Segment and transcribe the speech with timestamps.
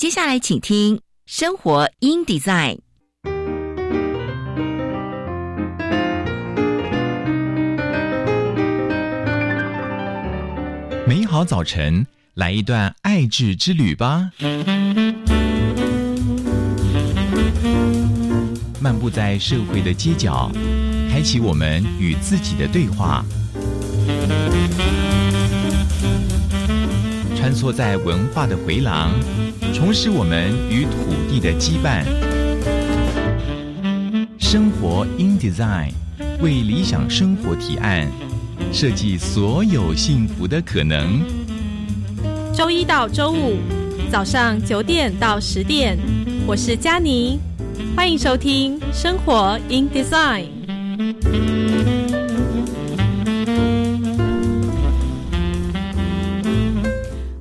[0.00, 0.96] 接下来，请听
[1.26, 2.78] 《生活 in Design》。
[11.06, 14.30] 美好早晨，来一段爱智之旅吧！
[18.80, 20.50] 漫步在社会的街角，
[21.10, 23.22] 开启我们与自己的对话。
[27.40, 29.12] 穿梭在文化的回廊，
[29.72, 30.90] 重拾我们与土
[31.26, 32.04] 地的羁绊。
[34.38, 35.90] 生活 in design，
[36.42, 38.06] 为理想生活提案，
[38.70, 41.22] 设计所有幸福的可能。
[42.54, 43.56] 周一到周五
[44.12, 45.96] 早上九点到十点，
[46.46, 47.40] 我是佳妮，
[47.96, 50.44] 欢迎收听生活 in design。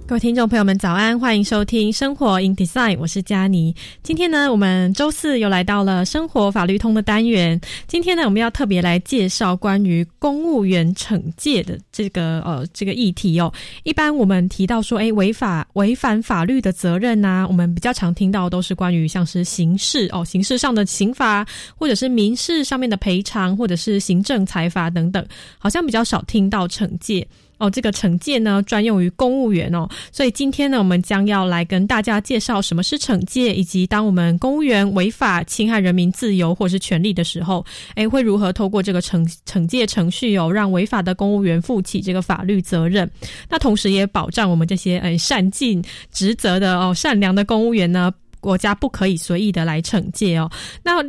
[0.10, 1.20] 各位听众朋友们，早安！
[1.20, 3.76] 欢迎收听《生活 in Design》，我是佳妮。
[4.02, 7.62] 今天呢，我们周四又来到了生活法律通的单元。
[7.86, 13.54] 今天呢，我们要特别来介绍关于公务员惩戒的这个呃这个议题哦。
[13.84, 21.46] 一般我们提到说，哎，违法违反法律的责任呐，我们比较常听到都是关于像是刑事哦，刑事上的刑罚，
[21.78, 25.24] 或者是民事上面的赔偿，或者是行政裁罚等等，
[25.60, 27.28] 好像比较少听到惩戒。
[27.60, 37.64] 哦，这个惩戒呢专用于公务员哦，所以今天呢，我们将要来跟大家介绍什么是惩戒，以及当我们公务员违法侵害人民自由或是权利的时候，
[37.96, 43.10] 哎，会如何透过这个惩惩戒程序哦，让违法的公务员负起这个法律责任？
[43.50, 50.50] 那同时也保障我们这些哎善尽职责的哦善良的公务员呢，国家不可以随意的来惩戒哦。
[50.82, 51.04] 那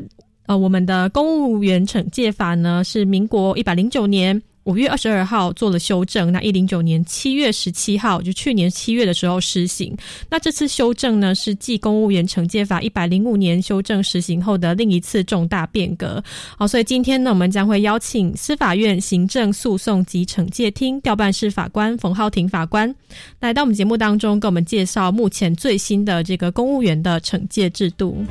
[0.46, 4.42] 呃，我们的公务员惩戒法呢，是民国一百零九年。
[4.70, 9.96] 五月二十二号做了修正，那一零九年七月十七号，就去年七月的时候施行。
[10.28, 16.22] 那这次修正呢，是继公务员惩戒法一百零五年修正实行后的另一次重大变革。
[16.56, 22.94] 好，所以今天呢，我们将会邀请司法院行政诉讼及惩戒厅调办室法官冯浩庭法官
[23.40, 28.24] 来到我们节目当中，给我们介绍目前最新的这个公务员的惩戒制度。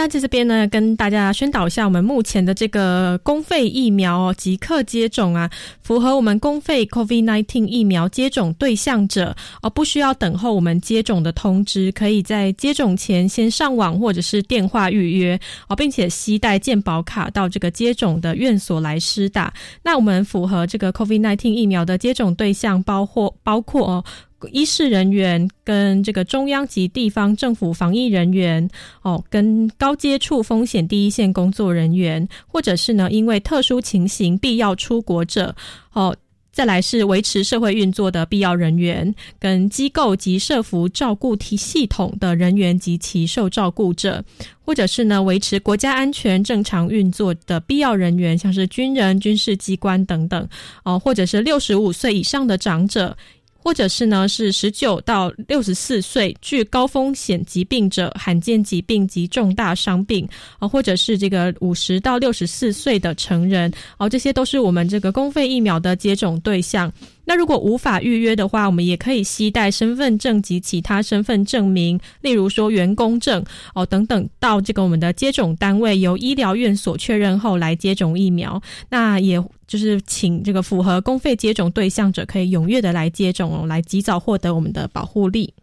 [0.00, 5.50] 那在这边呢，跟大家宣导一下，我们目前的这个公费疫苗哦，即刻接种啊，
[5.82, 15.38] 符合我们公费 COVID-19 疫苗接种对象者哦，不需要等候我们接种的通知，可以在接种前先上网或者是电话预约
[15.68, 19.52] 哦，并且携带健保卡到这个接种的院所来施打。
[19.82, 24.04] 那我们符合这个 COVID-19 疫苗的接种对象，包括包括哦。
[24.48, 28.68] 医事人员跟这个中央及地方政府防疫人员
[29.02, 35.54] 哦，跟高接触风险第一线工作人员，或者是呢因为特殊情形必要出国者
[35.92, 36.16] 哦，
[36.52, 44.22] 再来是维持社会运作的必要人员，跟机构及社服照顾体系统的人员及其受照顾者，
[44.64, 50.48] 或者是呢维持国家安全正常运作的必要人员，像是军人、军事机关等等
[50.84, 53.16] 哦，或者是六十五岁以上的长者。
[53.62, 60.26] 或者是呢，是十九到六十四岁具高风险疾病者、罕见疾病及重大伤病
[60.58, 66.90] 啊，或者是这个五十到六十四岁的成人哦，这些都是我们这个公费疫苗的接种对象。
[67.30, 78.60] 那如果无法预约的话，我们也可以携带身份证及其他身份证明，例如说员工证哦等等，到这个我们的接种单位由医疗院所确认后来接种疫苗。
[78.88, 85.54] 那也就是请这个符合公费接种对象者，可以踊跃的来接种哦，来及早获得我们的保护力。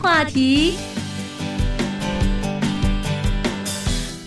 [0.00, 0.72] 话题，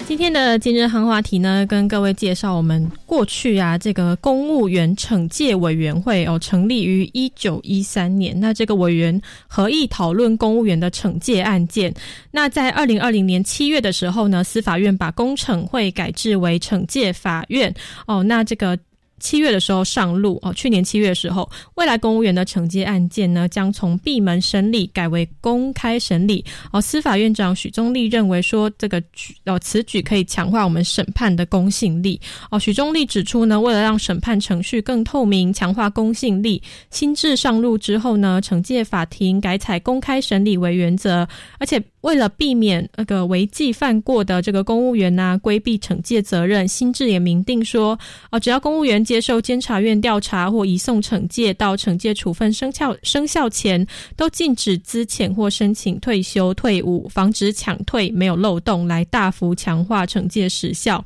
[0.05, 8.39] 今天的今日夯话题呢，跟各位介绍我们过去啊，这个公务员惩戒委员会哦，成立于一九一三年。
[8.39, 11.93] 那这个委员合议讨论公务员的惩戒案件。
[12.31, 17.73] 那在二零二零年七月的时候呢，司法院把工惩会改制为惩戒法院
[18.05, 18.21] 哦。
[18.23, 18.77] 那这个。
[19.19, 26.81] 七月的时候上路哦，去年七月的时候，未来公务员的惩戒案件呢，将从闭门审理改为公开审理哦。
[26.81, 32.19] 司法院长许宗立认为说，这个举哦此举可以强化我们审判的公信力
[32.49, 32.59] 哦。
[32.59, 41.27] 许宗立指出呢，为了让审判程序更透明，强化公信力，新制上路之后呢，惩戒法庭改采公开审理为原则，
[41.59, 41.81] 而且。
[42.01, 47.99] 为了避免那个违纪犯过的这个公务员呐，规避惩戒责任，新制也明定说，
[48.31, 61.03] 哦，只要公务员接受监察院调查或移送惩戒到惩戒处分生效生效前，都禁止资遣或申请退休退伍，防止抢退，没有漏洞，来大幅强化惩戒时效。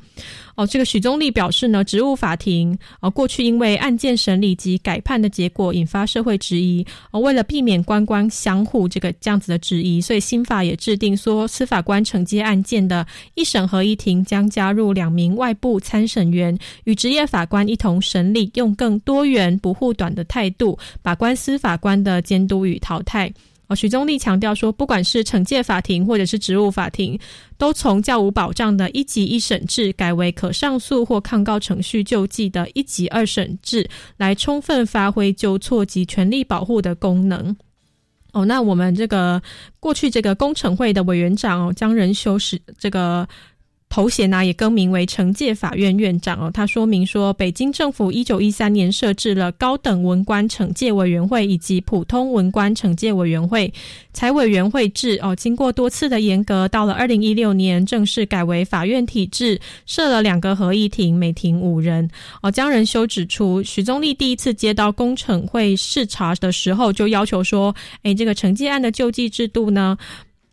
[0.56, 23.32] 哦，这个许宗立表示呢，职务法庭哦，过去因为案件审理及改判的结果引发社会质疑，哦，为了避免官官相护这个这样子的质疑，所以新法也制定说，司法官承接案件的一审合一庭将加入两名外部参审员，与职业法官一同审理，用更多元不护短的态度，把关司法官的监督与淘汰。
[23.66, 27.18] 哦，许宗立强调说，不管是惩戒法庭或者是职务法庭，
[27.56, 33.88] 都从较无保障的一级一审制改为可上诉或抗告程序救济的一级二审制，
[34.18, 37.56] 来充分发挥纠错及权利保护的功能。
[38.32, 39.42] 哦，那我们这个
[39.80, 43.26] 过去这个工程会的委员长哦，江仁修是这个。
[43.94, 46.50] 头衔呢也更名为惩戒法院院长哦。
[46.52, 53.72] 他说明说，北京政府一九一三年设置了高等文官惩戒委员会以及普通文官惩戒委员会，
[54.12, 55.32] 财委员会制哦。
[55.36, 62.10] 经过多次的严格，到了二零一六年正式改为法院体制，设了两个合议庭，每庭五人
[62.42, 62.50] 哦。
[62.50, 69.96] 江仁修指出，许宗立第一次接到工程会视察的时候，就要求说，哎，这个惩戒案的救济制度呢？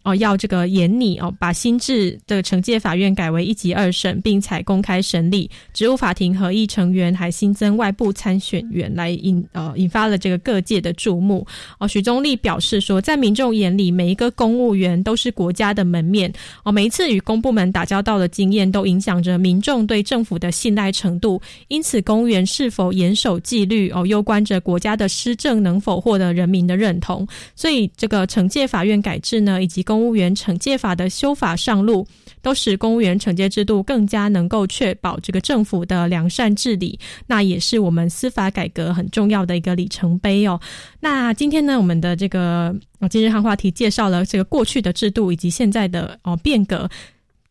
[0.03, 5.50] 哦，要这个严拟哦，把新制的惩戒法院改为一级二审，并采公开审理。
[5.74, 11.45] 职务法庭合议成员还新增外部参选员，来引呃引发了这个各界的注目。
[11.80, 16.31] 哦，许宗立表示说，在民众眼里，每一个公务员都是国家的门面。
[16.63, 21.42] 哦，每一次与公部门打交道的经验，都影响着民众对政府的信赖程度。
[21.68, 27.27] 因此，公务员是否严守纪律，哦，攸关着国家的施政能否获得人民的认同。
[27.56, 32.08] 所以，这个惩戒法院改制呢，以及公务员惩戒法的修法上路，
[32.42, 36.98] 都使公务员惩戒制度更加能够确保这个政府的良善治理。
[37.28, 40.58] 那也是我们司法改革很重要的一个里程碑哦。
[41.02, 42.74] 那今天呢，我们的这个
[43.10, 46.90] 今日汉话题介绍了这个过去的制度以及现在的哦变革。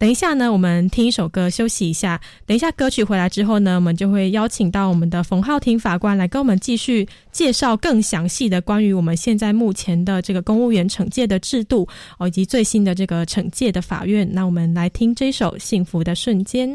[0.00, 2.18] 等一下呢，我们听一首歌休息一下。
[2.46, 11.86] 等一下歌曲回来之后呢，我们就会邀请到我们的冯浩庭法官来跟我们继续介绍更详细的关于我们现在目前的这个公务员惩戒的制度
[12.16, 14.26] 哦，以及最新的这个惩戒的法院。
[14.32, 16.70] 那我们来听这首《幸福的瞬间》。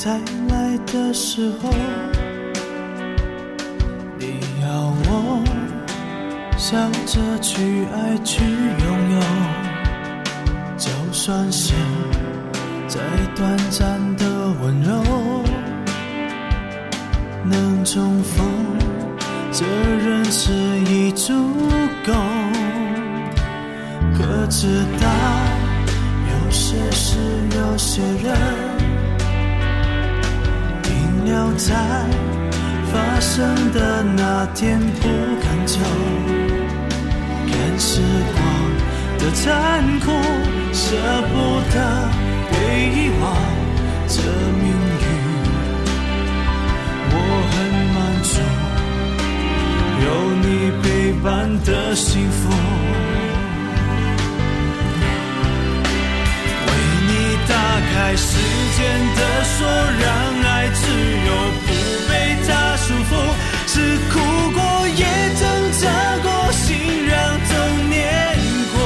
[0.00, 0.12] 再
[0.48, 1.68] 来的时候，
[4.16, 5.42] 你要我
[6.56, 9.20] 笑着去爱去拥有，
[10.76, 11.74] 就算是
[12.86, 13.00] 再
[13.34, 14.24] 短暂的
[14.62, 15.02] 温柔，
[17.42, 18.46] 能重逢
[19.50, 20.52] 这人世
[20.92, 21.32] 已足
[22.06, 22.12] 够。
[24.16, 24.68] 可知
[25.00, 25.08] 道，
[26.30, 27.18] 有些事，
[27.56, 28.87] 有些人。
[31.30, 31.74] 要在
[32.90, 35.08] 发生的那天不
[35.42, 35.78] 敢走，
[37.46, 38.00] 看时
[38.32, 38.36] 光
[39.18, 39.44] 的残
[40.00, 40.06] 酷，
[40.72, 40.96] 舍
[41.28, 41.34] 不
[41.70, 41.76] 得
[42.50, 42.54] 被
[42.94, 43.24] 遗忘
[44.08, 45.06] 这命运。
[47.10, 47.14] 我
[47.50, 47.54] 很
[47.94, 48.32] 满足，
[50.04, 50.06] 有
[50.42, 50.46] 你
[50.82, 50.84] 陪
[51.22, 51.26] 伴
[51.64, 52.40] 的幸福。
[56.64, 56.68] 为
[57.06, 57.10] 你
[57.46, 57.52] 打
[57.92, 58.28] 开时
[58.76, 58.78] 间
[59.14, 59.56] 的锁，
[60.00, 60.06] 让
[60.80, 60.84] 自
[61.26, 61.28] 由。
[61.66, 61.68] 不
[62.08, 62.12] 被
[62.46, 63.10] 他束缚，
[63.66, 63.74] 是
[64.10, 64.14] 哭
[64.52, 64.58] 过
[64.88, 65.02] 也
[65.40, 65.42] 挣
[65.80, 65.82] 扎
[66.22, 66.66] 过，心
[67.06, 67.14] 让
[67.48, 67.50] 痛
[67.90, 67.96] 碾
[68.72, 68.76] 过。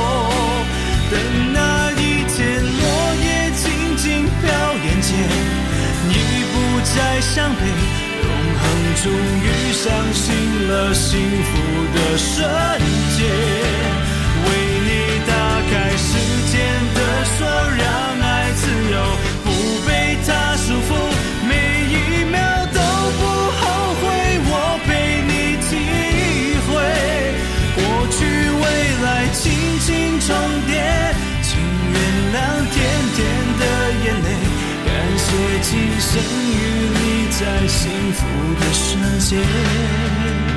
[1.10, 1.14] 等
[1.52, 1.58] 那
[1.92, 2.80] 一天落
[3.24, 3.26] 叶
[3.60, 3.62] 静
[3.96, 4.04] 静
[4.40, 4.42] 飘
[4.84, 5.10] 眼前，
[6.10, 6.12] 已
[6.52, 6.54] 不
[6.94, 7.62] 再伤悲，
[8.22, 8.26] 永
[8.58, 8.62] 恒
[9.02, 9.04] 终
[9.42, 10.24] 于相信
[10.68, 11.10] 了幸
[11.48, 11.50] 福
[11.94, 12.32] 的瞬
[13.16, 13.20] 间。
[14.44, 14.46] 为
[14.86, 14.90] 你
[15.28, 15.30] 打
[15.70, 16.10] 开时
[16.50, 16.52] 间
[16.94, 16.98] 的
[17.36, 17.40] 锁，
[35.32, 38.26] 贴近生与你在幸福
[38.60, 40.51] 的瞬间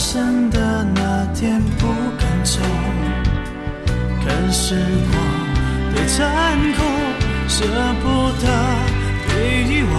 [0.00, 1.86] 生的那天，不
[2.18, 2.58] 肯走。
[4.24, 4.74] 看时
[5.12, 5.14] 光
[5.94, 6.78] 的残酷，
[7.46, 7.66] 舍
[8.00, 8.06] 不
[8.40, 8.46] 得
[9.28, 9.94] 被遗忘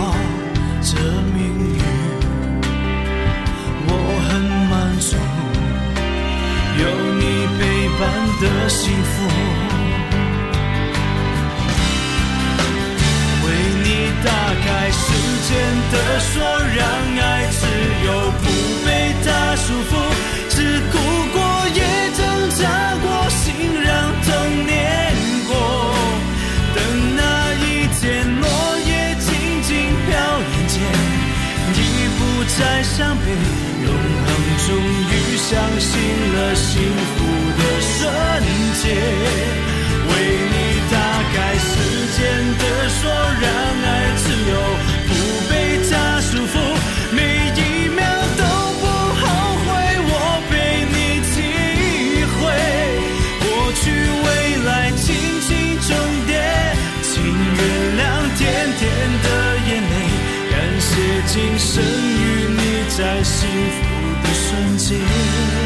[0.81, 0.97] 这
[1.35, 1.37] 命
[1.77, 1.79] 运，
[3.85, 3.89] 我
[4.27, 4.29] 很
[4.71, 5.15] 满足，
[6.81, 6.83] 有
[7.19, 7.23] 你
[7.59, 7.61] 陪
[7.99, 8.01] 伴
[8.41, 9.60] 的幸福。
[14.23, 14.29] 打
[14.63, 15.03] 开时
[15.47, 15.49] 间
[15.91, 16.41] 的锁，
[16.75, 16.81] 让
[17.19, 17.65] 爱自
[18.05, 18.07] 由，
[18.41, 18.45] 不
[18.85, 18.89] 被
[19.23, 19.91] 它束缚。
[20.49, 20.55] 只
[20.91, 20.93] 哭
[21.33, 21.37] 过，
[21.73, 21.79] 也
[22.15, 22.19] 挣
[22.51, 22.61] 扎
[23.01, 23.43] 过，心
[23.83, 23.89] 让
[24.21, 24.27] 痛
[24.65, 24.69] 碾
[25.47, 25.51] 过。
[26.75, 26.77] 等
[27.15, 27.21] 那
[27.55, 27.65] 一
[27.99, 28.01] 天，
[28.41, 28.43] 落
[28.85, 29.29] 叶静
[29.63, 29.69] 静
[30.05, 30.09] 飘
[30.39, 30.73] 眼前，
[31.73, 31.77] 已
[32.17, 32.19] 不
[32.59, 33.25] 再伤悲，
[33.83, 33.87] 永
[34.25, 34.27] 恒
[34.67, 34.69] 终
[35.09, 35.49] 于相
[35.79, 35.91] 信
[36.33, 36.69] 了幸
[37.15, 37.17] 福
[37.57, 37.97] 的瞬
[38.81, 38.83] 间。
[40.07, 40.11] 为
[40.51, 40.55] 你
[42.21, 43.09] 时间的说，
[43.41, 43.49] 让
[43.83, 44.53] 爱自由，
[45.07, 45.11] 不
[45.49, 45.53] 被
[45.89, 46.53] 它束缚。
[47.11, 47.17] 每
[47.55, 47.59] 一
[47.89, 47.99] 秒
[48.37, 48.43] 都
[48.79, 49.21] 不后
[49.65, 49.67] 悔，
[50.05, 50.13] 我
[50.47, 50.53] 陪
[50.85, 50.95] 你
[51.31, 51.33] 体
[52.37, 52.39] 会。
[53.41, 53.83] 过去
[54.21, 54.25] 未
[54.67, 55.01] 来轻
[55.41, 55.49] 轻
[55.81, 55.89] 重
[56.27, 56.31] 叠，
[57.01, 57.59] 请原
[57.97, 57.99] 谅
[58.37, 58.39] 甜
[58.77, 58.81] 甜
[59.23, 59.27] 的
[59.67, 59.93] 眼泪。
[60.51, 60.89] 感谢
[61.25, 62.23] 今生与
[62.55, 62.61] 你
[62.95, 63.79] 在幸福
[64.21, 65.60] 的瞬间。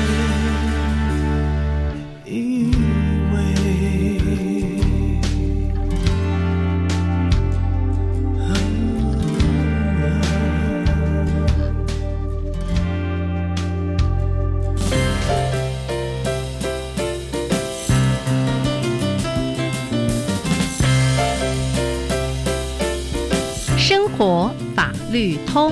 [25.15, 25.71] 绿通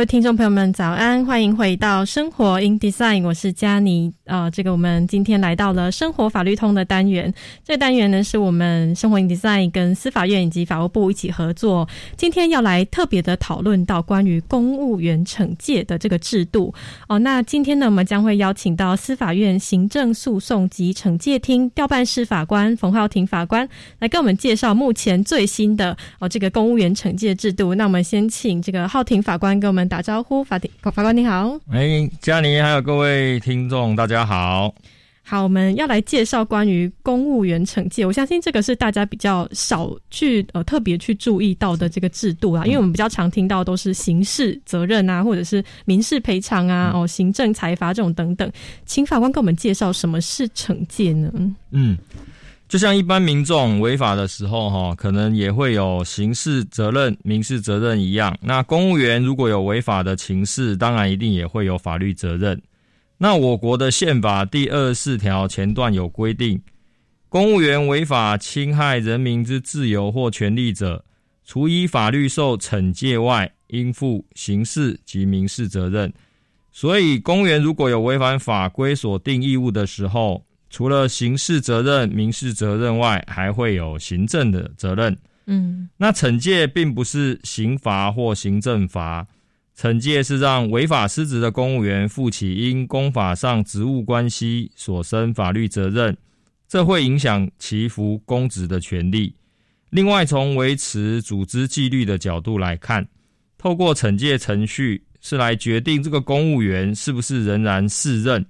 [0.00, 1.22] 位听众朋友们，早安！
[1.26, 4.10] 欢迎回到生活 in design，我是佳妮。
[4.24, 7.30] 呃，这个我们今天来到了生活法律通的单元。
[7.62, 11.86] 这个单元呢，是我们生活 in design 跟司法院以及法务部一起合作。
[12.16, 16.72] 今天要来特别的讨论到关于公务员惩戒的这个制度。
[17.06, 27.74] 哦，那今天呢，我们将会邀请到司法院行政诉讼及惩戒厅调办室法官冯浩庭法官来跟我们介绍目前最新的哦这个公务员惩戒制度。
[27.74, 30.44] 那我们先请这个浩庭法官跟我们打招呼。
[30.44, 31.58] 法庭法官你好。
[31.70, 34.72] 哎，佳妮，还有各位听众，大家好。
[35.22, 38.06] 好，我们要来介绍关于公务员惩戒。
[38.06, 48.50] 我相信这个是大家比较少去呃特别去注意到的这个制度啊，因为我们比较常听到都是刑事责任啊，或者是民事赔偿啊，哦，行政裁罚这种等等。
[48.86, 51.32] 请法官给我们介绍什么是惩戒呢？
[51.70, 51.96] 嗯，
[52.70, 58.38] 就像一般民众违法的时候，哈，可能也会有刑事责任、民事责任一样。
[58.40, 62.62] 那公务员如果有违法的情事，当然一定也会有法律责任。
[63.18, 66.62] 那我国的宪法第二十四条前段有规定，
[67.28, 71.04] 公务员违法侵害人民之自由或权利者，
[71.44, 76.12] 除依法律受惩戒外，应负刑事及民事责任。
[76.70, 85.14] 所以，公务员如果有违反法规所定义务的时候，除了刑事责任、民事责任外，还会有行政的责任。
[85.46, 89.26] 嗯，那惩戒并不是刑罚或行政罚，
[89.76, 96.16] 惩戒是让违法失职的公务员负起因公法上职务关系所生法律责任，
[96.68, 99.34] 这会影响其服公职的权利。
[99.90, 103.04] 另外，从维持组织纪律的角度来看，
[103.58, 108.46] 透过惩戒程序是来决定这个公务员是不是仍然适任。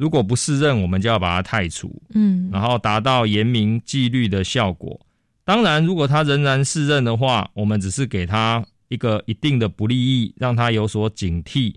[0.00, 4.98] 如果不适任，我们就要把他汰除，嗯，然后达到严明纪律的效果。
[5.44, 11.74] 当然，如果他仍然适任的话，我们只是给他一个一定的不利益，让他有所警惕，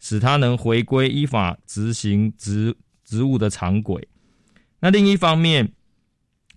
[0.00, 2.76] 使他能回归依法执行职
[3.06, 4.06] 职务的常轨。
[4.78, 5.72] 那另一方面，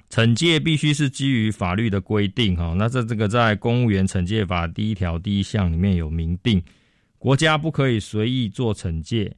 [0.09, 2.75] 惩戒必须是基于法律的规定，哈。
[2.77, 6.61] 那这这个在公务员惩戒法第一条第一项里面有明定，
[7.17, 9.33] 国家不可以随意做惩戒，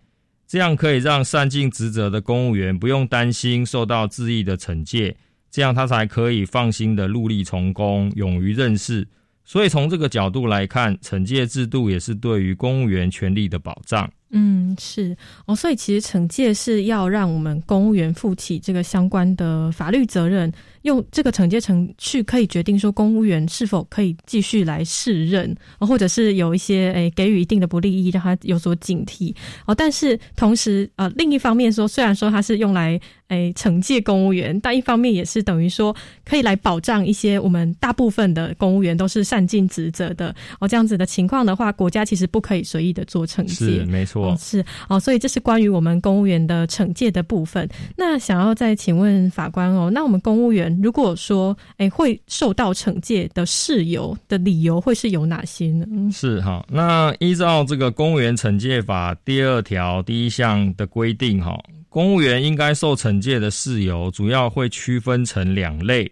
[0.47, 5.15] 这样可以让善尽职责的公务员不用担心受到恣意的惩戒。
[5.51, 9.07] 这样他才可以放心的戮力从公，勇于任事。
[9.43, 14.09] 所以从这个角度来看，惩戒制度也是对于公务员权利的保障。
[14.31, 20.51] 嗯，是哦，所以其实惩戒是要让我们公务员负起这个相关的法律责任，
[20.87, 29.75] 用这个惩戒程序可以决定说公务员是否可以继续来试任，或者是有一些诶给予一定的不利益，让他有所警惕哦。
[29.75, 40.67] 但是同时呃，另一方面说，虽然说它是用来诶惩戒公务员，但一方面也是等于说可以来保障一些我们大部分的公务员都是善尽职责的哦。
[40.67, 44.97] 这样子的情况的话，国家其实不可以随意的做惩戒，是没错，是哦。
[44.97, 47.67] 所以这是关于我们公务员的惩戒的部分。
[47.97, 55.85] 那想要再请问法官哦，那我们公务员如果说诶会受到惩戒的事由的理由会是有哪些呢？
[56.11, 56.65] 是哈。
[56.69, 61.57] 那依照这个公务员惩戒法第二条第一项的规定哈，
[61.89, 66.11] 公务员应该受惩戒的事由主要会区分成两类，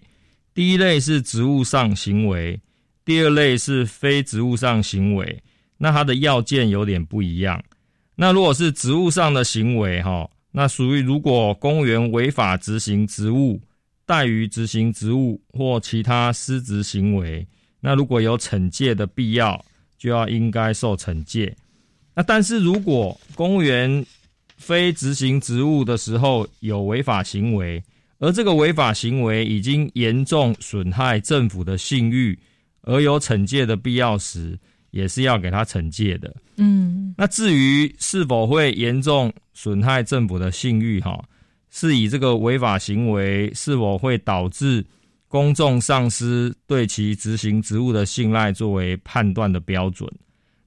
[0.54, 2.60] 第一类是职务上行为，
[3.04, 5.42] 第二类是非职务上行为。
[5.78, 7.62] 那它的要件有点不一样。
[8.16, 10.30] 那如果是职务上的行为哈。
[10.58, 13.60] 那属于如果公务员违法执行职务、
[14.06, 17.48] 怠于执行职务或其他失职行为，
[17.80, 19.64] 那如果有惩戒的必要，
[19.98, 21.56] 就要应该受惩戒。
[22.14, 24.06] 那但是如果公务员
[24.58, 27.84] 非执行职务的时候有违法行为，
[28.20, 32.38] 而这个违法行为已经严重损害政府的信誉，
[32.82, 34.58] 而有惩戒的必要时，
[34.92, 36.34] 也是要给他惩戒的。
[36.56, 41.22] 嗯，那至于是否会严重损害政府的信誉，哈，
[41.76, 44.86] 是以这个违法行为是否会导致
[45.28, 50.10] 公众丧失对其执行职务的信赖作为判断的标准。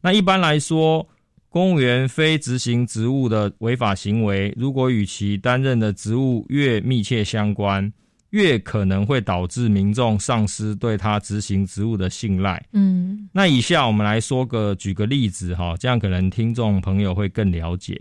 [0.03, 1.09] 那一般来说，
[1.49, 7.91] 公务员非执行职务的违法行为，如果与其担任的职务越密切相关。
[8.33, 12.63] 越可能会导致民众丧失对他执行职务的信赖。
[12.75, 17.99] 嗯，那以下我们来说个举个例子哈，这样可能听众朋友会更了解。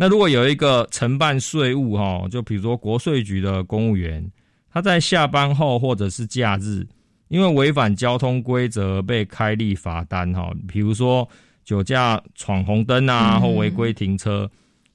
[0.00, 4.26] 那如果有一个承办税务哈，就比如说国税局的公务员，
[4.72, 6.86] 他在下班后或者是假日，
[7.28, 11.28] 因为违反交通规则被开立罚单哈，比如说
[11.66, 14.50] 酒驾闯红灯啊，或违规停车，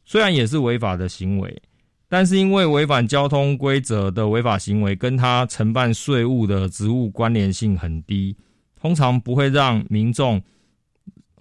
[0.05, 1.61] 虽然也是违法的行为。
[2.09, 8.35] 但是因为违反交通规则的违法行为跟他承办税务的职务关联性很低，
[8.81, 10.41] 通常不会让民众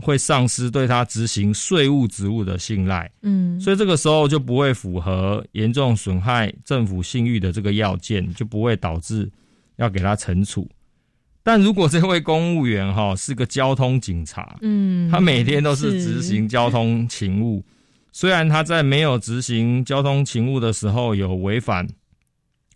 [0.04, 3.10] 会丧失对他执行税务职务的信赖。
[3.22, 9.28] 嗯，所以这个时候就不会符合严重损害政府信誉的这个要件，就不会导致
[9.76, 10.68] 要给他惩处。
[11.42, 17.64] 但如果这位公务员哈是个交通警察，嗯，他每天都是执行交通勤务。
[18.12, 21.86] 虽然他在没有执行交通勤务的时候有违反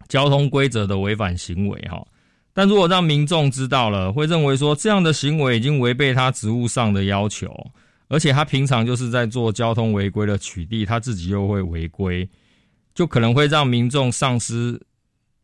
[0.09, 2.05] 交通规则的违反行为哈，
[2.59, 7.71] 但如果让民众知道了，会认为说这样的行为已经违背他职务上的要求，
[8.09, 12.29] 而且他平常就是在做交通违规的取缔，他自己又会违规，
[12.97, 14.83] 就可能会让民众丧失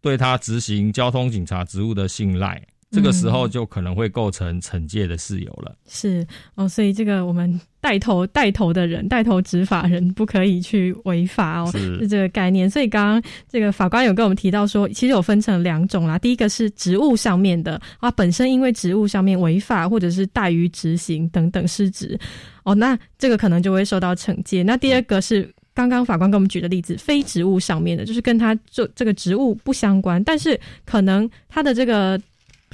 [0.00, 2.60] 对他执行交通警察职务的信赖。
[2.94, 5.74] 这个时候就可能会构成惩戒的事由了。
[5.88, 12.70] 是哦，所以这个我们带头带头的人，带头执法人不可以去违法哦，是这个概念。
[12.70, 16.18] 所以刚刚这个法官有跟我们提到说，其实有分成两种啦。
[16.18, 22.18] 第一个是职务上面的啊，本身因为职务上面违法或者是怠于执行等等失职
[22.62, 24.62] 哦，那这个可能就会受到惩戒。
[24.62, 32.20] 那第二个是刚刚法官给我们举的例子，非职务上面的，就是跟他做这个职务不相关，但是可能他的这个。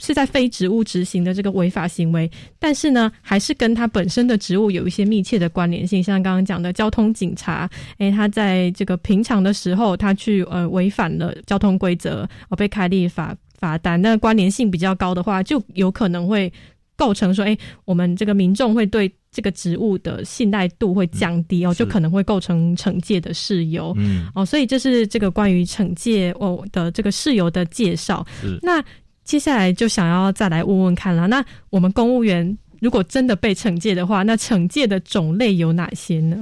[0.01, 6.03] 是在非职务执行的这个违法行为，但是呢，还是跟他本身的职务有一些密切的关联性。
[6.03, 16.51] 像刚刚讲的交通警察，诶，他在这个平常的时候，他去呃违反了交通规则，哦，被开立罚罚单，那关联性比较高的话，就有可能会
[16.97, 23.93] 构成说，诶，我们这个民众会对这个职务的信赖度会降低哦，就可能会构成惩戒的事由。
[23.99, 28.27] 嗯，哦，所以这是这个关于惩戒哦的这个事由的介绍。
[28.63, 28.83] 那。
[29.24, 36.37] 接下来就想要再来问问看了，那我们公务员如果真的被惩戒的话，那惩戒的种类有哪些呢？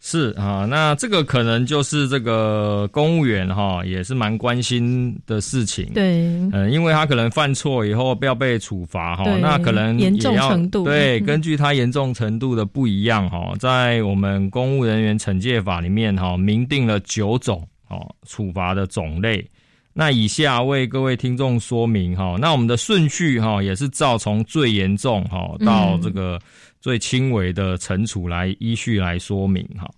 [0.00, 5.90] 是啊，那这个可能就是这个公务员哈，也是蛮关心的事情。
[5.92, 19.44] 对，嗯，因为他可能犯错以后不要被处罚哈，那可能严重程度对，根据他严重程度的不一样哈，在我们公务人员惩戒法里面哈，明定了九种哦处罚的种类。
[19.98, 26.40] 那以下为各位听众说明哈，那我们的顺序哈也是照从最严重哈到这个
[26.80, 29.90] 最轻微的惩处来依序来说明哈。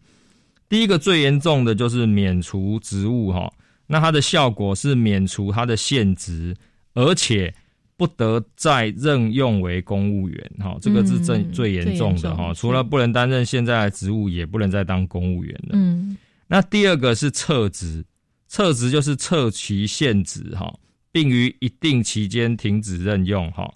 [0.70, 3.52] 第一个最严重的就是免除职务哈，
[3.86, 6.56] 那它的效果是免除他的现职，
[6.94, 7.52] 而且
[7.98, 15.72] 不得再任用为公务员哈，这个是最最严重的哈，除了不能担任现在的职务，也不能再当公务员了。
[15.72, 18.02] 嗯，那第二个是撤职。
[18.50, 20.76] 撤职就是撤其现职，哈，
[21.12, 23.72] 并于一定期间停止任用哈。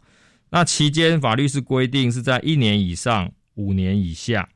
[0.51, 4.49] 那期间法律是规定是在一年以上五年以下。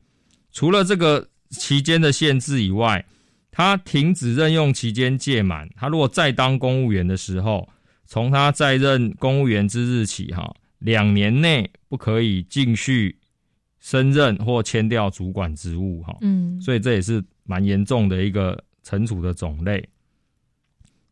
[0.51, 3.05] 除了这个期间的限制以外，
[3.49, 7.69] 他停止任用期间届满，他如果再当公务员的时候，
[8.05, 13.17] 从他在任公务员之日起哈，两年内不可以继续
[13.79, 16.17] 升任或迁调主管职务哈。
[16.19, 19.87] 嗯，所以这也是蛮严重的一个惩处的种类。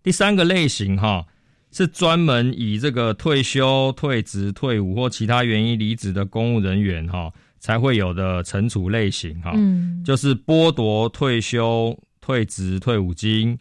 [0.08, 1.26] 第三个类型哈，
[1.70, 13.60] 是专门以这个退休、退职、退伍或其他原因离职的公务人员哈，才会有的惩处类型哈，嗯，就是剥夺退休、退职、退伍金，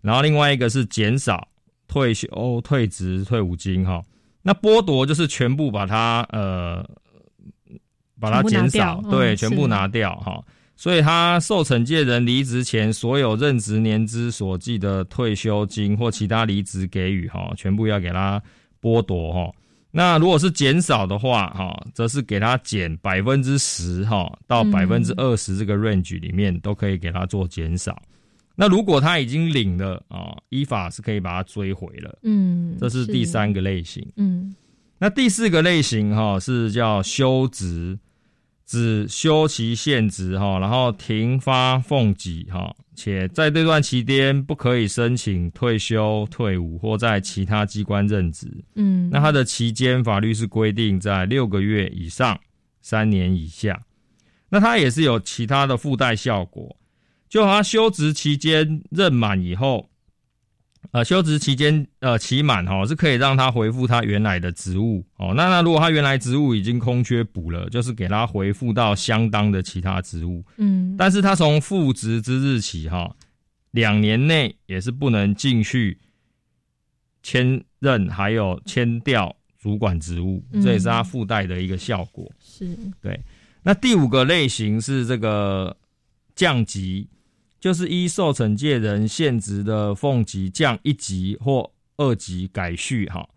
[0.00, 1.46] 然后另外一个是减少
[1.86, 4.02] 退休、退职、退伍金哈。
[4.42, 6.84] 那剥夺就是全部把它呃，
[8.18, 10.42] 把它减少，对，全部拿掉哈。
[10.76, 18.40] 所以他受惩戒人离职前所有任职年资所计的退休金或其他离职给予哈，全部要给他
[18.80, 19.50] 剥夺哈。
[19.90, 28.00] 那如果是减少的话哈，则是给他减百分之十哈到百分之二十这个 range 里面都可以给他做减少。
[28.54, 32.18] 那如果他已经领了啊，依法是可以把它追回了。
[32.22, 34.06] 嗯，这是第三个类型。
[34.16, 34.54] 嗯，
[34.98, 37.98] 那第四个类型哈是叫休职。
[38.66, 48.52] 指休其现职哈，然后停发俸给哈，且在这段期间不可以申请退休、退伍或在其他机关任职。
[48.74, 52.38] 嗯，那它的期间法律是规定在六个月以上
[52.82, 53.80] 三年以下。
[54.48, 56.76] 那它也是有其他的附带效果，
[57.28, 59.88] 就他休职期间任满以后。
[60.92, 65.34] 呃，休职期间呃期满哈，是可以让他回复他原来的职务哦。
[65.36, 70.44] 那那如果他原来职务已经空缺补了，就是给他回复到相当的其他职务。
[70.56, 73.14] 嗯，但是他从复职之日起哈，
[73.72, 75.98] 两年内也是不能继续
[77.22, 82.30] 签任还有签调主管职务，这也是他附带的一个效果。
[82.40, 82.68] 是
[83.02, 83.20] 对。
[83.62, 85.76] 那第五个类型是这个
[86.34, 87.08] 降级。
[87.58, 93.28] 就是依受惩戒人现职的俸级降一级或二级改序哈，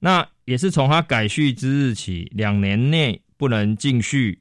[0.00, 4.38] 那也是从他改序之日起两年内不能继续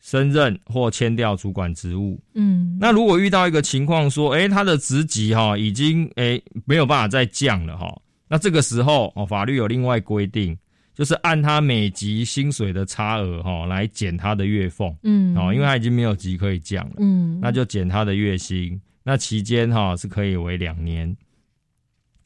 [0.00, 2.20] 升任或迁调主管职务。
[2.34, 10.56] 嗯，那如果遇到一个情况说，哎，他的职级哈已经哎没有办法再降了哈，那这个时候哦，法律有另外规定。
[10.94, 21.14] 就是按他每级薪水的差额哈来减他的月俸，嗯，哦，因为他已经没有级可以降了，嗯，那就减他的月薪，那期间哈是可以为两年。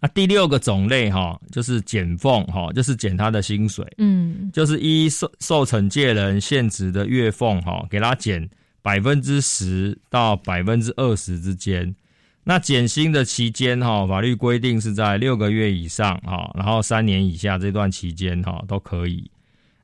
[0.00, 8.48] 那第六个种类哈就是减俸哈，就是减他的薪水，嗯，就是依受受惩戒人现职的月俸哈，给他减
[8.82, 11.92] 百分之十到百分之二十之间。
[12.48, 19.30] 那减薪的期间哈，法律规定是在六个月以上哈，然后三年以下这段期间哈都可以。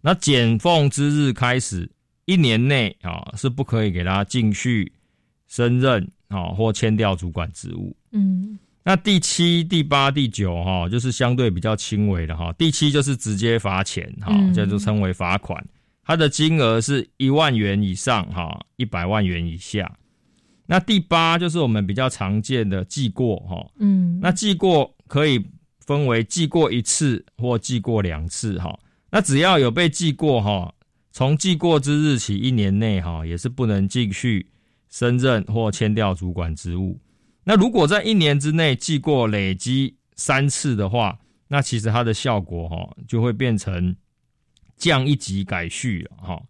[0.00, 1.86] 那减俸之日开始
[2.24, 4.90] 一年内啊是不可以给他继续
[5.46, 7.94] 升任啊或迁调主管职务。
[8.12, 12.50] 嗯，那第七、第八、第九哈就是相对比较轻微的哈。
[12.54, 15.62] 第七就是直接罚钱哈，这就称为罚款，
[16.02, 19.98] 它的金额是一万元以上哈，一百万元以下。
[20.66, 25.44] 那第八就是我们比较常见的记过哈，嗯，那记过可以
[25.80, 28.78] 分为记过一次或记过两次哈。
[29.10, 30.74] 那只要有被记过哈，
[31.12, 34.48] 从记过之日起一年内哈，也是不能继续
[34.88, 36.98] 升任或迁调主管职务。
[37.44, 43.94] 那如果在一年之内记过累积三次的话，那其实它的效果哈就会变成
[44.78, 46.42] 降一级改序哈，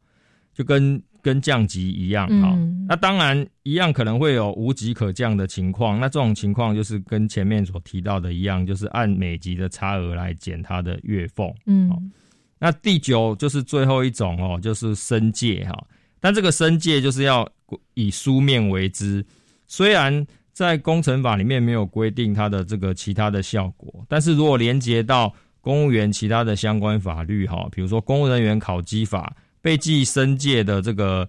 [0.54, 1.02] 就跟。
[1.24, 2.54] 跟降级一样哈，
[2.86, 5.98] 那当然一样可能会有无级可降的情况。
[5.98, 11.50] 那这种情况就是跟前面所提到的一样，就是按每级的差额来减它的月俸。
[11.64, 12.12] 嗯，
[12.58, 15.82] 那第九就是最后一种哦，就是申诫哈。
[16.20, 17.48] 但这个申诫就是要
[17.94, 19.24] 以书面为之，
[19.66, 25.32] 虽然在工程法里面没有规定它的这个其他的效果，但是如果连接到
[25.62, 29.34] 公务员其他的相关法律哈，比如说公务人员考绩法。
[29.64, 31.26] 被寄生界的这个。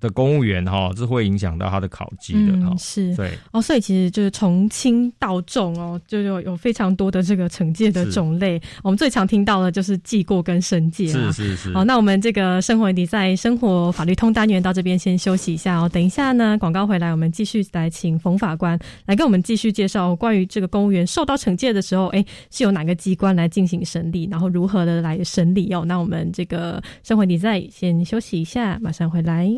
[0.00, 2.74] 的公务员哈，这会影响到他的考绩的哈。
[2.78, 8.60] 是，对哦，所以其实就是从轻到重哦，就有有非常多的这个惩戒的种类。
[8.84, 11.74] 我们最常听到的就是记过跟申诫是是是。
[11.74, 15.88] 好，那我们这个生活题在生活法律通单元到这边先休息一下哦。
[15.88, 25.84] 等一下呢，广告回来，我们继续来请冯法官来跟我们继续介绍关于这个公务员受到惩戒的时候，哎，是由哪个机关来进行审理，然后如何的来审理哦。
[25.84, 29.50] 那我们这个生活你在先休息一下，马上回来。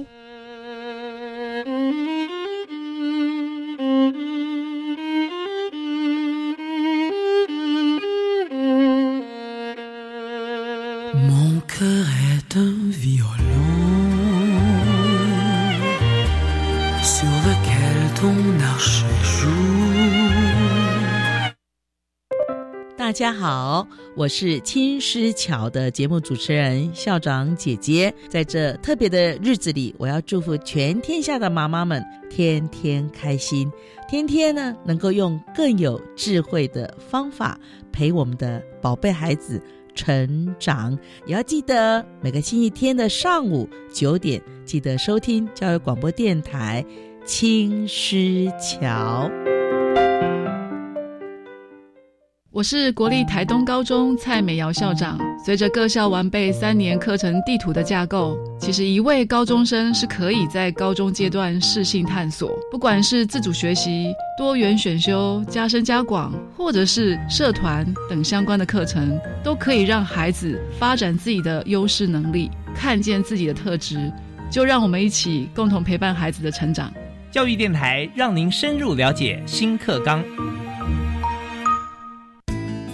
[1.67, 2.10] Mm-hmm.
[23.11, 28.15] 大家好，我是青狮桥的节目主持人校长姐姐。
[28.29, 33.69] 在这特别的日子里，我要祝福全天下的妈妈们天天开心，
[34.09, 37.59] 天天呢能够用更有智慧的方法
[37.91, 39.61] 陪我们的宝贝孩子
[39.93, 40.97] 成长。
[41.27, 46.87] 也要记得每个星期天的上午九点，记得收听教育广播电台
[47.27, 49.29] 青狮桥。
[52.53, 55.17] 我是国立台东高中蔡美瑶校长。
[55.45, 74.13] 随着各校完备三年课程地图的架构，其实一位高中生是可以在高中阶段适性探索，不管是自主学习、多元选修、加深加广，或者是社团等相关的课程，都可以让孩子发展自己的优势能力，看见自己的特质。
[74.51, 76.93] 就让我们一起共同陪伴孩子的成长。
[77.31, 80.21] 教育电台让您深入了解新课纲。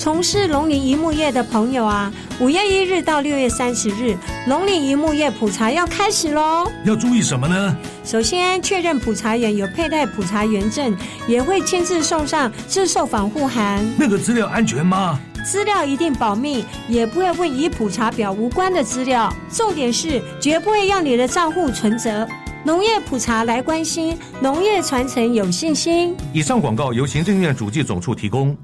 [0.07, 4.16] 从事农林一牧业的朋友啊，五月一日到六月三十日，
[4.47, 6.71] 农林一牧业普查要开始喽。
[6.85, 7.77] 要注意什么呢？
[8.05, 13.85] 首先确认普查员有佩戴普查员证，也会亲自送上自售防护函。
[13.99, 15.19] 那个资料安全吗？
[15.45, 19.29] 资料一定保密，也不会问与普查表无关的资料。
[19.51, 22.25] 重点是绝不会要你的账户存折。
[22.62, 26.14] 农业普查来关心，农业传承有信心。
[26.33, 28.57] 以上广告由行政院主计总处提供。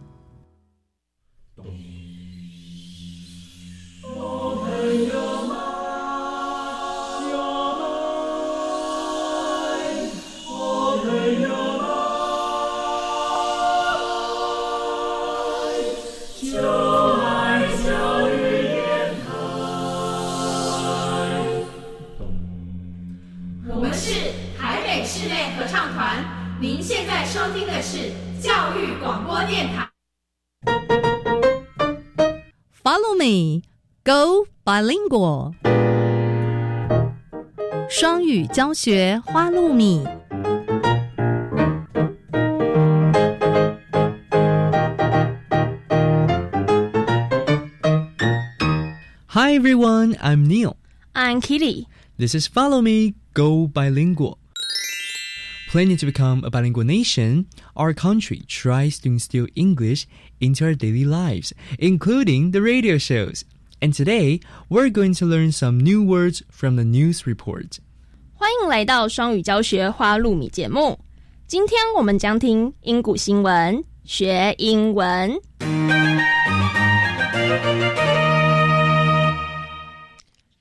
[32.91, 33.63] Follow me,
[34.03, 35.53] go bilingual。
[37.89, 40.03] 双语教学花露米。
[49.29, 50.75] Hi everyone, I'm Neil.
[51.13, 51.88] I'm Kitty.
[52.17, 54.38] This is Follow Me, Go Bilingual.
[55.71, 60.05] Planning to become a bilingual nation, our country tries to instill English
[60.39, 63.43] into our daily lives, including the radio shows.
[63.79, 67.79] And today, we're going to learn some new words from the news report.
[68.33, 70.99] 欢迎来到双语教学花露米节目。
[71.47, 75.38] 今天我们将听英古新闻，学英文。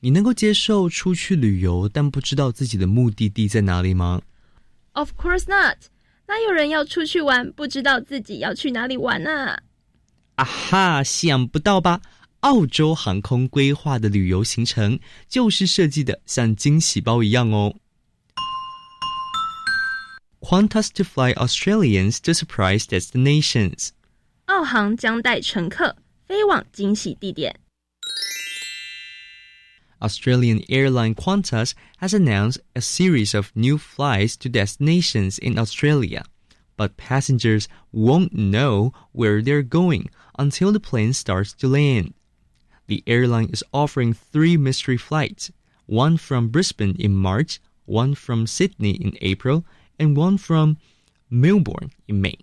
[0.00, 4.20] 你能够接受出去旅游，但不知道自己的目的地在哪里吗？
[4.93, 5.77] Of course not。
[6.27, 9.63] 哪有人要出去玩，不知道自己要去哪里玩啊？
[10.35, 12.01] 啊哈，想不到吧？
[12.41, 17.75] 澳洲航空规划的旅游行程就是设计的像惊喜包一样哦。
[20.39, 23.89] Qantas to fly Australians to surprise destinations。
[24.45, 25.95] 澳航将带乘客
[26.27, 27.59] 飞往惊喜地点。
[30.01, 36.23] Australian airline Qantas has announced a series of new flights to destinations in Australia,
[36.77, 40.09] but passengers won't know where they're going
[40.39, 42.13] until the plane starts to land.
[42.87, 45.51] The airline is offering three mystery flights
[45.85, 49.65] one from Brisbane in March, one from Sydney in April,
[49.99, 50.77] and one from
[51.29, 52.37] Melbourne in May.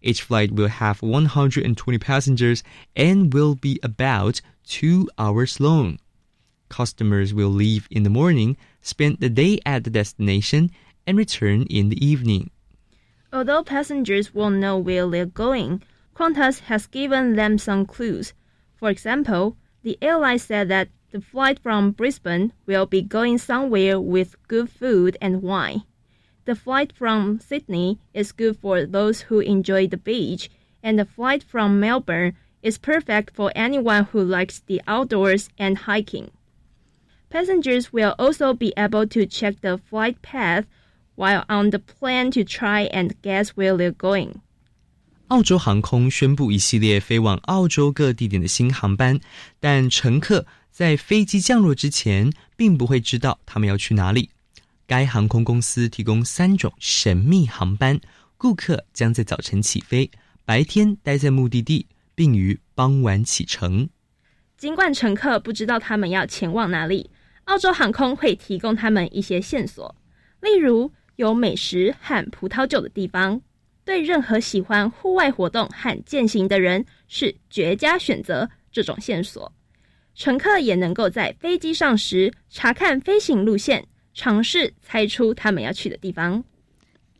[0.00, 2.62] Each flight will have 120 passengers
[2.94, 5.98] and will be about two hours long.
[6.74, 10.72] Customers will leave in the morning, spend the day at the destination,
[11.06, 12.50] and return in the evening.
[13.32, 15.84] Although passengers won't know where they're going,
[16.16, 18.34] Qantas has given them some clues.
[18.74, 24.34] For example, the airline said that the flight from Brisbane will be going somewhere with
[24.48, 25.84] good food and wine.
[26.44, 30.50] The flight from Sydney is good for those who enjoy the beach,
[30.82, 32.34] and the flight from Melbourne
[32.64, 36.32] is perfect for anyone who likes the outdoors and hiking.
[37.34, 40.66] Passengers will also be able to check the flight path
[41.16, 44.34] while on the plane to try and guess where they're going.
[45.26, 49.18] 澳洲航空宣布一系列飞往澳洲各地点的新航班，
[49.58, 54.30] 但乘客在飞机降落之前并不会知道他们要去哪里。
[54.86, 58.00] 该航空公司提供三种神秘航班，
[58.36, 60.08] 顾客将在早晨起飞，
[60.44, 63.88] 白天待在目的地，并于傍晚启程。
[64.56, 67.10] 尽管乘客不知道他们要前往哪里，
[67.44, 69.94] 澳洲航空会提供他们一些线索，
[70.40, 73.40] 例如有美食和葡萄酒的地方，
[73.84, 78.50] 对任何喜欢户外活动和健行的人是绝佳选择。
[78.72, 79.52] 这种线索，
[80.16, 86.42] 乘客也能够在飞机上时查看飞行路线，尝试猜出他们要去的地方。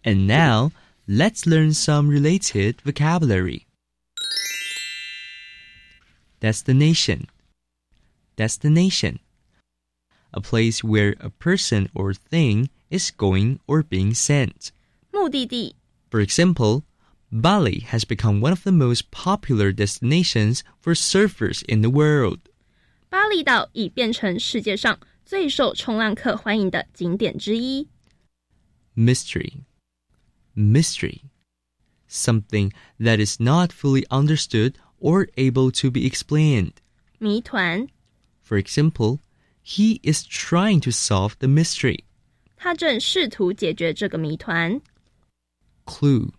[0.03, 0.73] And now,
[1.07, 3.67] let's learn some related vocabulary.
[6.41, 7.27] Destination.
[8.37, 9.19] Destination.
[10.34, 14.72] A place where a person or thing is going or being sent.
[15.12, 15.76] 目的地
[16.10, 16.84] For example,
[17.32, 22.40] Bali has become one of the most popular destinations for surfers in the world.
[23.10, 27.88] 巴厘岛已变成世界上最受冲浪客欢迎的景点之一。
[28.96, 29.64] Mystery.
[30.56, 31.22] Mystery.
[32.08, 36.74] Something that is not fully understood or able to be explained.
[37.20, 37.88] 谜团，
[38.44, 39.20] For example,
[39.64, 42.04] he is trying to solve the mystery.
[42.56, 44.82] 他正试图解决这个谜团。
[45.86, 46.32] Clue.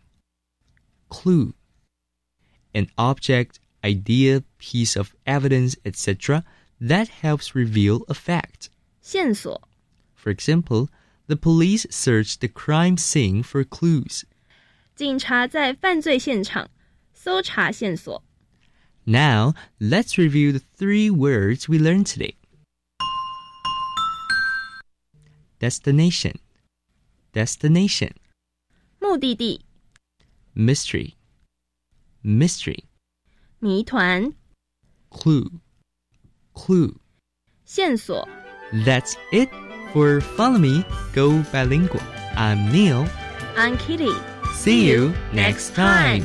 [1.09, 1.55] Clue.
[2.73, 6.45] An object, idea, piece of evidence, etc.
[6.81, 8.69] that helps reveal a fact.
[9.01, 9.69] 线索，
[10.15, 10.89] For example,
[11.27, 14.25] the police searched the crime scene for clues.
[14.95, 16.71] 警察在犯罪现场
[17.15, 18.23] 搜查线索。
[19.05, 22.35] Now, let's review the three words we learned today.
[25.59, 26.35] Destination.
[27.33, 28.13] Destination.
[28.99, 29.61] 目的地、
[30.55, 31.15] Mystery.
[32.23, 32.85] Mystery.
[33.59, 34.33] 谜团、
[35.11, 35.61] Clue.
[36.55, 36.97] Clue.
[37.65, 38.29] 线索。
[38.85, 39.49] That's it
[39.93, 42.03] for Follow Me, Go Bilingual.
[42.37, 43.07] I'm Neil.
[43.57, 44.13] I'm Kitty.
[44.55, 46.25] See you next time.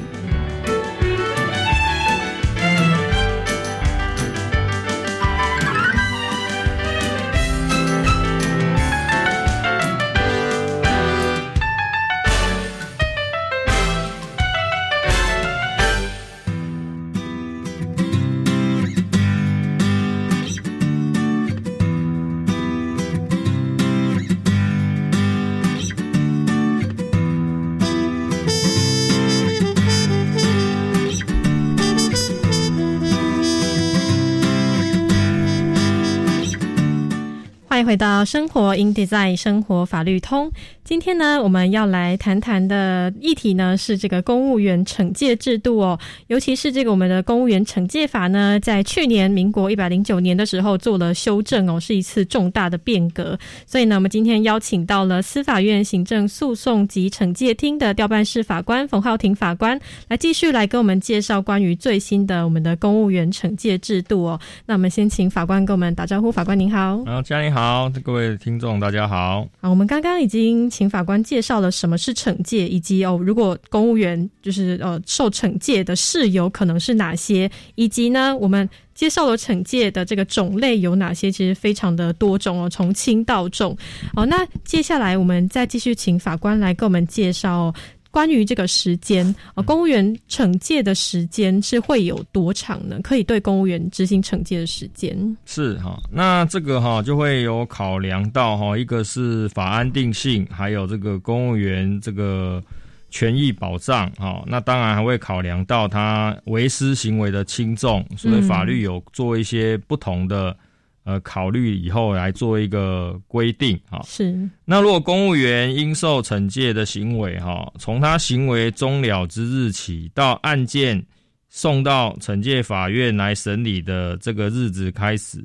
[37.91, 40.49] 回到生活 in design 生活法律通。
[40.85, 45.99] 今天呢，我们要来谈谈的议题呢是这个公务员惩戒制度哦，
[46.29, 53.37] 尤其是这个我们的公务员惩戒法呢，在去年民国一百零九年的时候做了修正哦，是一次重大的变革。
[53.67, 64.41] 所以呢，我们今天邀请到了司法院行政诉讼及惩戒厅的调办室法官冯浩庭法官，来继续来跟我们介绍关于最新的我们的公务员惩戒制度哦。
[64.67, 67.01] 那我们先请法官跟我们打招呼，法官您好。
[67.07, 69.47] 啊，嘉玲好，各位听众大家好。
[69.61, 83.77] 好，我们刚刚已经请法官介绍了什么是惩戒，以及哦，如果公务员就是呃受惩戒的事由可能是哪些，以及呢，我们介绍了惩戒的这个种类有哪些，其实非常的多种哦，从轻到重。
[84.15, 87.73] 哦，那接下来我们再继续请法官来给我们介绍、
[88.11, 92.99] 关于这个时间，呃，公务员惩戒的时间是会有多长呢？
[93.03, 102.63] 可以对公务员执行惩戒的时间是哈，那这个哈就会有考量到哈，一个是法安定性，还有这个公务员这个
[103.11, 110.57] 权益保障哈，那当然还会考量到他违失行为的轻重，所以法律有做一些不同的。
[111.05, 114.03] 呃，考虑以后来做一个规定哈。
[114.05, 114.49] 是。
[114.67, 121.03] 那如果公务员应受惩戒的行为哈，从他行为终了之日起到案件
[121.49, 125.43] 送到惩戒法院来审理的这个日子开始，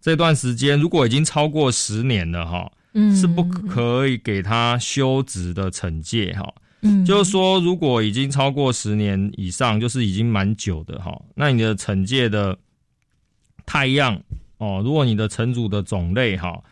[0.00, 6.52] 这段时间如果已经超过十年了哈，嗯，是不可以给他休职的惩戒哈。
[6.82, 12.58] 嗯，就是说，如果已经超过十年以上，就是已经蛮久的哈，那你的惩戒的
[13.64, 14.20] 太阳。
[14.58, 16.62] 哦，如果你的惩处的种类哈，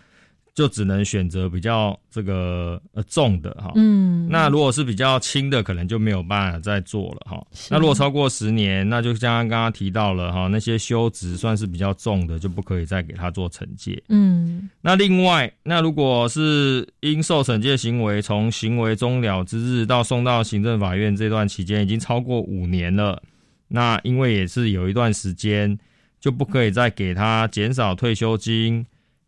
[0.54, 3.72] 就只能选择比较这个呃重的哈。
[3.74, 7.44] 嗯，那如果是比较轻的，可能就没有办法再做了哈。
[7.68, 14.00] 那如果超过十年，那就像刚刚提到了哈，那些修职算是比较重的，就不可以再给他做惩戒。
[14.08, 23.20] 嗯，那另外，那如果是因受惩戒行为从行为终了之日到送到行政法院这段期间已经超过五年了，
[23.66, 25.76] 那因为也是有一段时间。
[26.24, 28.82] 就不可以再给他减少退休金、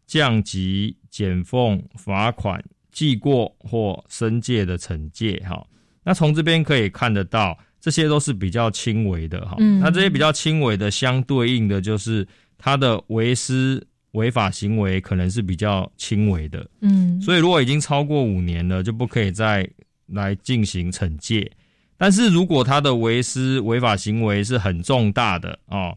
[0.06, 5.36] 降级、减俸、罚款、记过或申诫的惩戒。
[5.46, 5.62] 哈，
[6.02, 9.56] 那从这边可以看得到，这些都是比较轻微的哈。
[9.58, 12.26] 嗯那这些比较轻微的，相对应的就是
[12.56, 16.66] 他的违失违法行为可能是比较轻微的。
[16.80, 19.68] 嗯，所以如果已经超过五年了，就不可以再
[20.06, 21.52] 来进行惩戒。
[21.98, 25.94] 但是如果他的违失违法行为是很重大的哦，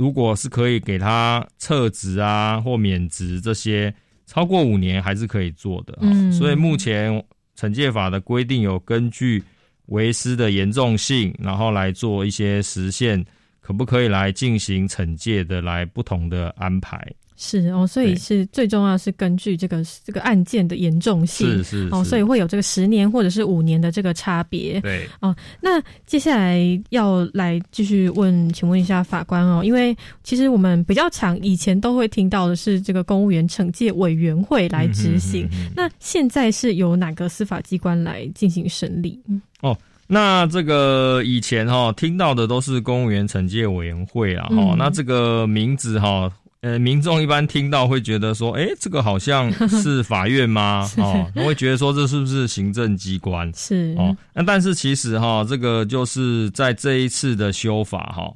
[0.00, 3.94] 如果是可以给他撤职啊或免职这些，
[4.24, 5.92] 超过五年还是可以做的、
[6.32, 7.22] 所以目前
[7.54, 9.44] 惩戒法的规定有根据
[9.88, 13.22] 为师的严重性，然后来做一些实现
[13.60, 17.06] 可不可以来进行惩戒的来不同的安排。
[17.42, 24.78] 是哦，所以是最重要是根据这个这个案件的严重性，是是哦，所以会有这个十年或者是五年的这个差别。
[24.82, 25.08] 对。
[25.20, 26.60] 哦，那接下来
[26.90, 39.18] 要来继续问，请问一下法官哦，因为其实我们比较常以前都会听到的是这个公务员惩戒委员会来执行，嗯那现在是由哪个司法机关来进行审理？
[39.62, 39.74] 哦，
[40.06, 44.76] 那这个以前哈、听到的都是公务员惩戒委员会啊，哈、嗯。
[44.76, 46.30] 那这个名字哈、
[46.62, 50.86] 呃，民众一般听到会觉得说，哎，这个好像是法院吗？
[50.98, 53.50] 哦，他会觉得说这是不是行政机关？
[53.54, 58.30] 是哦，那但是其实哈、这个就是在这一次的修法哈、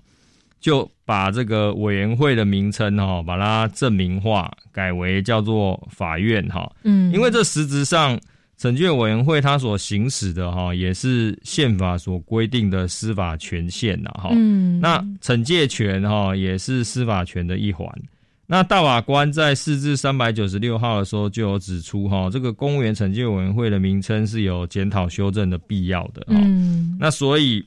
[0.59, 8.19] 就把这个委员会的名称哈、把它正名化，改为叫做法院哈、嗯因为这实质上
[8.59, 14.31] 惩戒委员会它所行使的哈、也是宪法所规定的司法权限呐哈。
[14.33, 17.87] 嗯那惩戒权哈、也是司法权的一环。
[18.47, 27.65] 那大法官在释字三百九十六号的时候就有指出哈、这个公务员惩戒委员会的名称是有检讨修正的必要的哈、嗯那所以，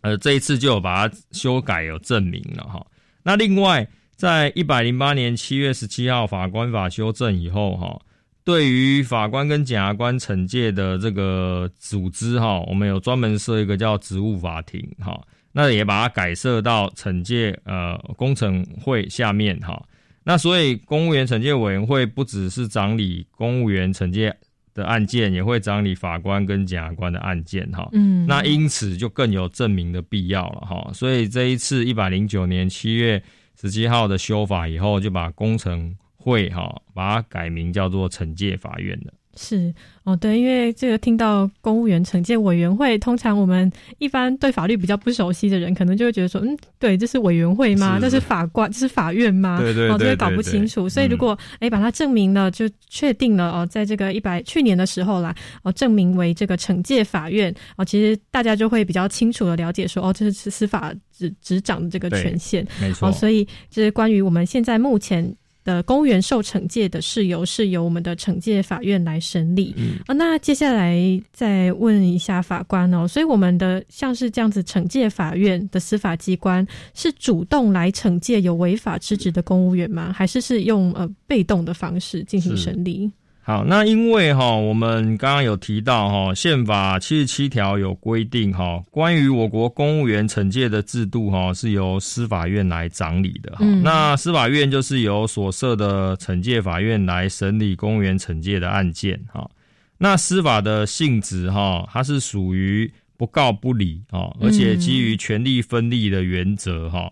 [0.00, 2.84] 呃，这一次就有把它修改有证明了哈。
[3.22, 3.86] 那另外，
[4.16, 8.00] 在一百零八年七月十七号法官法修正以后哈，
[8.42, 15.20] 对于法官跟检察官惩戒的这个组织哈，我们有专门设一个叫职务法庭哈，
[15.52, 19.78] 那也把它改设到惩戒呃工程会下面哈。
[20.22, 24.34] 那所以公务员惩戒委员会不只是掌理公务员惩戒
[24.74, 27.88] 的案件，也会掌理法官跟检察官的案件哈。
[27.92, 30.90] 嗯那因此就更有证明的必要了哈。
[30.92, 33.22] 所以这一次一百零九年七月
[33.60, 39.12] 十七号的修法以后，就把工程会哈把它改名叫做惩戒法院了。
[39.36, 39.72] 是
[40.02, 47.94] 哦，对，因为这个听到公务员惩戒委员会，通常我们一般对法律比较不熟悉的人，可能就会觉得说，嗯，对，这是委员会吗？
[47.94, 49.58] 是这是法官，这是法院吗？
[49.60, 50.88] 对对哦，这对个搞不清楚。
[50.88, 62.66] 所以如果哎、把它证明了，就确定了哦，在这个一百去年的时候啦，哦，证明为这个惩戒法院哦，其实大家就会比较清楚的了解说，哦，这是司法执执掌的这个权限。
[62.80, 65.34] 没错哦，所以就是关于我们现在目前。
[65.64, 69.74] 的公务员受惩戒的事由是由我们的惩戒法院来审理。
[69.76, 70.98] 嗯啊，那接下来
[71.32, 80.12] 再问一下法官哦，所以我们的像是这样子惩戒法院的司法机关是主动来惩戒有违法之职的公务员吗？
[80.12, 83.10] 还是是用呃被动的方式进行是审理？
[83.50, 93.58] 好，那因为哈，我们刚刚有提到哈，宪法七十七条有规定哈，关于我国公务员惩戒的制度哈，是由司法院来掌理的哈。
[93.62, 99.50] 嗯那司法院就是由所设的惩戒法院来审理公务员惩戒的案件哈。
[99.98, 107.10] 那司法的性质哈，它是属于不告不理啊，而且基于权力分立的原则哈。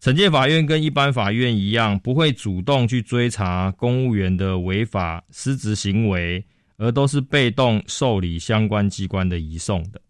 [0.00, 6.42] 惩戒法院跟一般法院一样，不会主动去追查公务员的违法失职行为，
[6.78, 10.00] 而都是被动受理相关机关的移送的。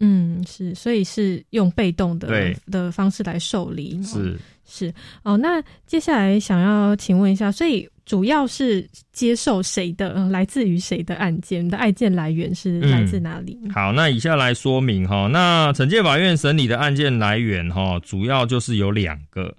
[0.00, 3.98] 嗯，是，所以是用被动的对的方式来受理。
[4.02, 4.92] 是是
[5.22, 11.68] 哦，那接下来想要请问一下，所以主要是接受谁的，嗯来自于谁的案件？
[11.68, 13.58] 的案件来源是来自哪里？
[13.74, 19.52] 好，那以下来说明哈，那惩戒法院审理的案件来源哈，主要就是有两个。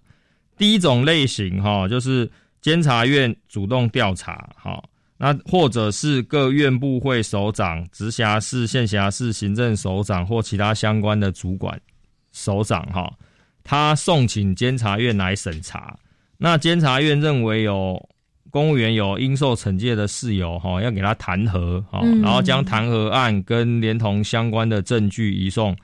[0.57, 2.27] 第一种类型哈，就是
[2.61, 4.81] 监察院主动调查哈，
[5.17, 11.77] 那或者是各院部会首长、直辖市、县辖市行政首长或其他相关的主管
[12.31, 13.13] 首长哈，
[13.61, 15.95] 他送请监察院来审查。
[16.37, 18.09] 那监察院认为有
[18.51, 25.75] 公务员有应受惩戒的事由哈，要给他弹劾哈，嗯然后将弹劾案跟连同相关的证据移送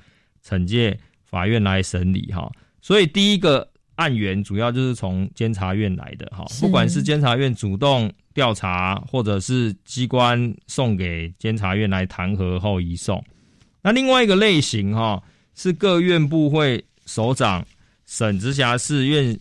[0.46, 2.52] 惩戒法院来审理哈。
[2.82, 13.24] 所以第一个案源主要就是从监察院来的哈，是不管是监察院主动调查，或者是机关送给监察院来弹劾后移送。
[13.82, 15.22] 那另外一个类型哈，
[15.56, 17.64] 是各院部会首长、
[18.06, 19.38] 省直辖市、院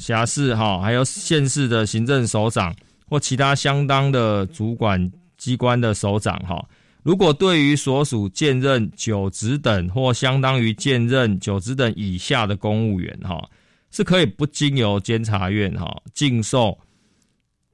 [0.00, 2.74] 辖市哈，还有县市的行政首长
[3.08, 6.66] 或其他相当的主管机关的首长哈，
[7.02, 13.46] 如果对于所属兼任九职等或相当于兼任九职等以下的公务员，哈，
[13.90, 16.76] 是可以不经由监察院哈，尽受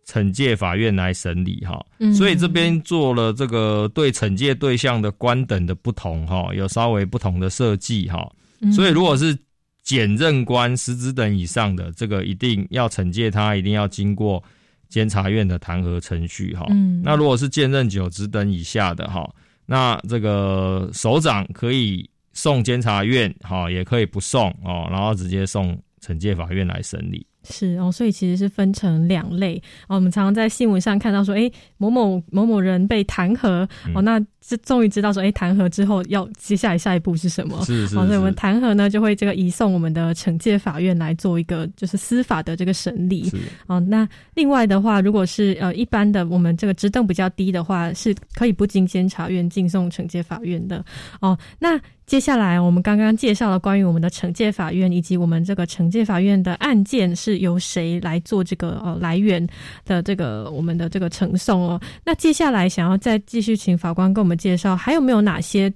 [0.06, 1.84] 惩戒法院来审理哈。
[2.16, 8.30] 所以这边做了这个对惩戒对象的官等的不同哈，有稍微不同的设计哈。
[8.72, 9.36] 所以如果是
[9.86, 14.42] 检任官十职等以上的，这个一定要惩戒他，一定要经过
[14.88, 16.66] 监察院的弹劾程序哈。
[17.04, 19.32] 那如果是兼任九职等以下的哈，
[19.64, 27.24] 那这个首长可以送监察院哈，也可以不送哦，然后直接送惩戒法院来审理。
[27.48, 29.96] 是哦，所以其实是分成两类哦。
[29.96, 37.64] 我们常常在新闻上看到说，哎，某某某某人被弹劾哦，那这终于知道说，哎，弹劾之后要接下来下一步是什么？
[37.64, 37.94] 是是。
[37.94, 43.30] 所以我们弹劾呢，就会这个移送我们的惩戒法院来做一个就是司法的这个审理。
[43.66, 50.84] 哦，那另外的话，如果是呃一般的我们这个职等比较低的话，是可以不经监察院进送惩戒法院的。
[51.20, 51.80] 哦，那。
[52.06, 59.44] 接下来，我们刚刚介绍了关于我们的惩戒法院以及我们这个惩戒法院的案件是由谁来做这个呃来源
[59.84, 61.80] 的这个我们的这个呈送哦。
[62.04, 65.72] 那接下来想要再继续请法官跟我们介绍，还有没有哪些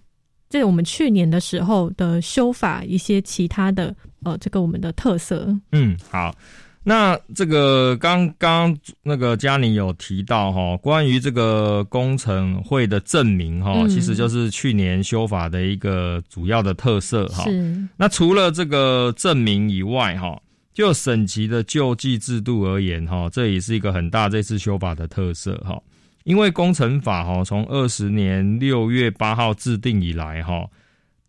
[0.49, 5.53] 在我们去年的时候的修法一些其他的呃这个我们的特色？
[5.73, 6.33] 嗯，好。
[6.83, 17.45] 那这个刚刚那个嘉宁有提到哈，关于这个工程会的证明哈，其实就是去年修法的一个主要的特色哈。
[17.99, 20.41] 那除了这个证明以外哈，
[20.73, 25.79] 就省级的救济制度而言哈，这也是一个很大这次修法的特色哈。
[26.25, 30.67] 因为工程法哈，从二十年六月八号制定以来哈。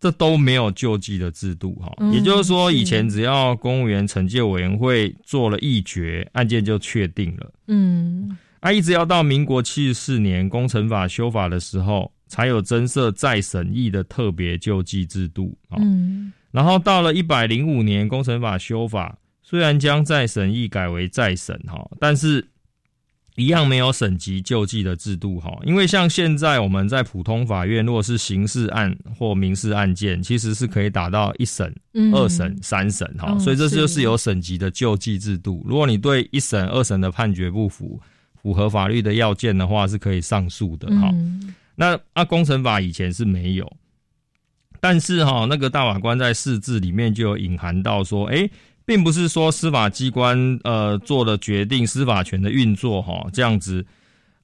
[0.02, 7.54] 这都没有救济的制度哈，也就是说，以前只要公务员惩戒委员会做了议决，案件就确定了。
[7.68, 15.56] 嗯，啊，一直要到民国七十四年工程法修法的时候，才有增设再审议的特别救济制度。
[15.78, 22.44] 嗯，然后到了一百零五年工程法修法，虽然将再审议改为再审哈，但是。
[23.36, 31.74] 一样没有省级救济的制度哈，因为像现在我们在普通法院，如果是刑事案或民事案件，其实是可以打到一审、
[32.14, 35.66] 二审、三审哈，所以这就是有省级的救济制度。
[35.66, 37.98] 如果你对一审、二审的判决不服，
[38.42, 41.10] 符合法律的要件的话，是可以上诉的哈。
[41.76, 43.72] 那啊，工程法以前是没有，
[44.82, 48.50] 但是哈，那个大法官在释字里面就有隐含到说，哎。
[48.86, 53.86] 并不是说司法机关呃做的决定，司法权的运作哈，这样子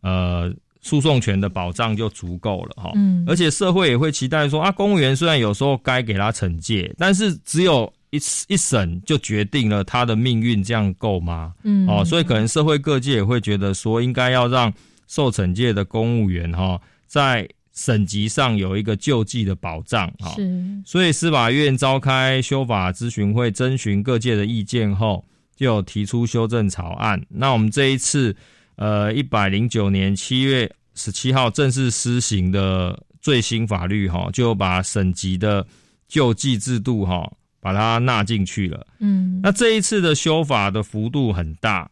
[0.01, 2.91] 呃诉讼权的保障就足够了哈。
[2.95, 8.17] 嗯，而且社会也会期待说啊，公务员虽然有时候该给他惩戒，但是只有一
[8.47, 11.53] 一审就决定了他的命运，这样够吗？
[11.63, 14.73] 嗯，哦，所以可能社会各界也会觉得说，应该要让
[15.07, 17.47] 受惩戒的公务员哈，在。
[17.77, 20.35] 省级上有一个救济的保障，哈，
[20.83, 25.23] 所以司法院召开修法咨询会，征询各界的意见后，
[25.55, 27.21] 就有提出修正草案。
[27.29, 28.35] 那我们这一次，
[28.77, 35.63] 呃，一百零九年七月十七号正式施行的最新法律，哈，就把省级的
[36.07, 38.87] 救济制度，哈，把它纳进去了。
[38.97, 41.87] 嗯，那这一次的修法的幅度很大。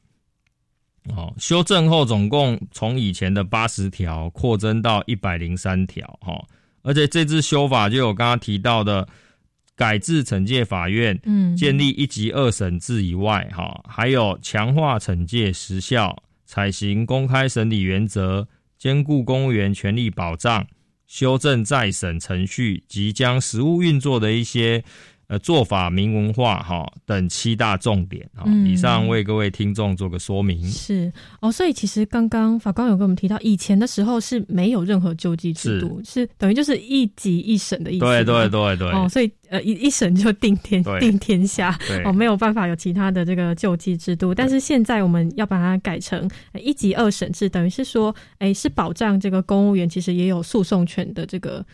[1.10, 6.44] 哦，修正后总共从以前的八十条扩增到一百零三条，哈，
[6.82, 9.08] 而且这次修法就有刚刚提到的
[9.76, 18.48] 改制惩戒法院，嗯，建立一级二审制以外，哈，还有强化惩戒时效，采行公开审理原则，
[18.78, 20.66] 兼顾公务员权利保障，
[21.06, 24.84] 修正再审程序，即将实务运作的一些。
[25.28, 30.64] 呃，做法明文化哈等七大重点哈，以上为各位听众做个说明。
[30.70, 31.12] 是
[31.42, 38.06] 哦，所以其实刚刚法官有跟我们提到，以前的时候是没有任何救济制度，是等于就是一级一审的意思。
[38.06, 38.88] 对对对对。
[38.92, 44.32] 哦，所以呃一一审就定天定天下，哦没有办法有其他的这个救济制度。
[44.32, 51.66] 但是现在我们要把它改成一级二审制，等于是说，哎，是保障这个公务员其实也有诉讼权的这个。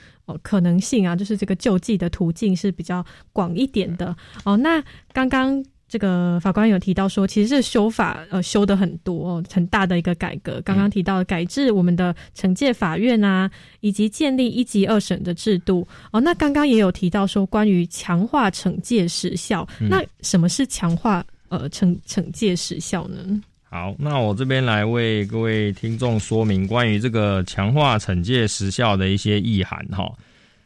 [0.41, 4.57] 可能性啊，就是这个救济的途径是比较广一点的哦。
[4.57, 10.61] 那刚刚这个法官有提到说，其实是修法呃修的很多，哦很大的一个改革。
[10.61, 13.51] 刚刚提到改制我们的惩戒法院啊，
[13.81, 16.21] 以及建立一级二审的制度哦。
[16.21, 23.41] 那刚刚也有提到说，关于强化惩戒时效，那什么是强化呃惩惩戒时效呢？
[23.71, 30.11] 好，那我这边来为各位听众说明关于这个强化惩戒时效的一些意涵哈。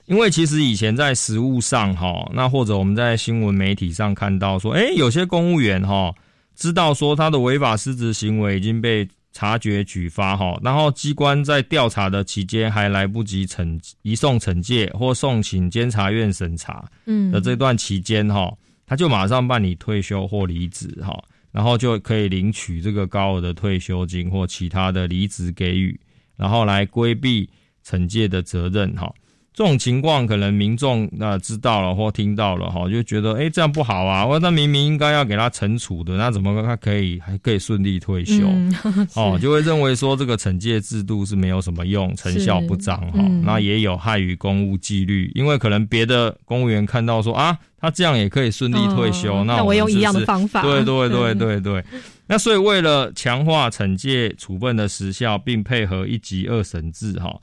[0.07, 6.11] 因为其实以前在实务上哈，那或者我们在新闻媒体上看到说，哎，有些公务员哈
[6.55, 18.51] 知道说他的违法失职行为已经被察觉举发哈，然后机关在调查的期间还来不及惩移送惩戒或送请监察院审查，嗯的这段期间哈，
[18.87, 21.15] 他就马上办理退休或离职哈，
[21.55, 25.97] 然后就可以领取这个高额的退休金或其他的离职给予，
[26.35, 27.49] 然后来规避
[27.81, 29.09] 惩戒的责任哈。
[29.55, 38.45] 这种情况可能民众那、知道了或听到了哈，就觉得哎、诶这样不好啊，我那明明应该要给他惩处的，那怎么他可以还可以顺利退休？
[38.45, 38.75] 嗯
[39.15, 51.83] 哦，就会认为说这个惩戒制度是没有什么用，成效不彰哈、嗯那也有害于公务纪律，因为可能别的公务员看到说啊，他这样也可以顺利退休，哦那我用一样的方法对对对嗯对对。
[52.27, 57.39] 那所以为了强化惩戒处分的时效，并配合一级二审制哈。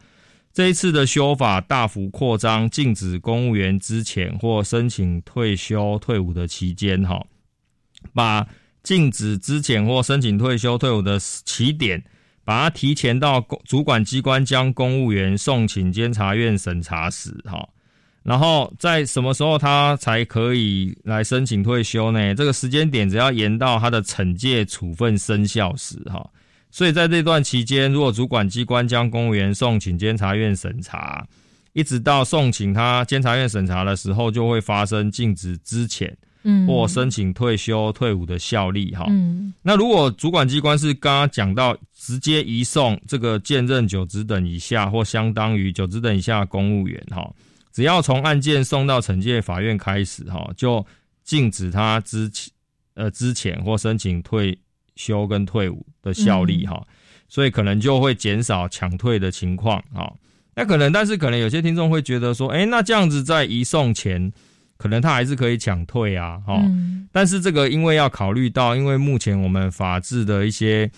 [0.53, 7.25] 这一次的修法大幅扩张，禁止公务员之前或申请退休、退伍的期间，哈，
[8.13, 8.47] 把
[8.83, 12.05] 禁止之前或申请退休、退伍的起点，
[12.45, 17.67] 把它提前到公主管机关将公务员送请监察院审查时，哈，
[18.23, 22.35] 然后在什么时候他才可以来申请退休呢？
[22.35, 26.29] 这个时间点只要延到他的惩戒处分生效时，哈。
[26.73, 31.25] 所以在这段期间，如果主管机关将公务员送请监察院审查，
[31.75, 39.05] 一直到送请他监察院审查的时候，就会发生禁止之前嗯或申请退休、退伍的效力哈。
[39.11, 47.31] 嗯那如果主管机关是刚刚讲到直接移送这个兼任九职等以下或相当于九职等以下的公务员哈，
[47.71, 50.85] 只要从案件送到惩戒法院开始哈，就
[51.23, 52.51] 禁止他之前
[52.95, 54.59] 呃之前或申请退
[55.05, 56.87] 休跟退伍的效力哈，
[57.29, 60.13] 所以可能就会减少抢退的情况哈。
[60.55, 64.33] 那可能，但是可能有些听众会觉得说，哎、那这样子在移送前，
[64.77, 70.91] 可能他还是可以抢退啊，哈、嗯但是这个因为要考虑到，因为目前我们法治的一些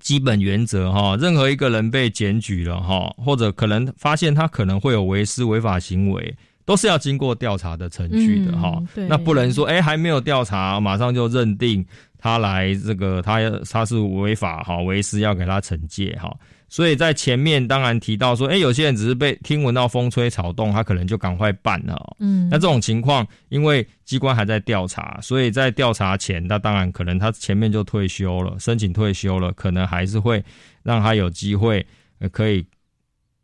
[0.00, 6.34] 基本原则哈，任何一个人被检举了哈，或者可能发现他可能会有违失违法行为，
[6.64, 11.84] 都是要经过调查的程序的哈、嗯那不能说哎、还没有调查，马上就认定
[12.18, 13.40] 他来这个他
[13.70, 16.32] 他是违法哈，违师要给他惩戒哈。
[16.68, 22.16] 所以在前面当然提到说，哎、有些人只是被听闻到风吹草动，他可能就赶快办了哦。
[22.20, 30.42] 嗯那这种情况，因为机关还在调查，所以在调查前，那当然可能他前面就退休了，申请退休了，可能还是会
[30.82, 31.84] 让他有机会
[32.20, 32.64] 呃可以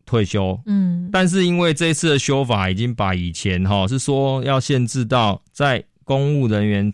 [0.09, 0.59] 退休。
[0.65, 6.93] 嗯但是因为这次的修法已经把以前哈是说要限制到在公务人员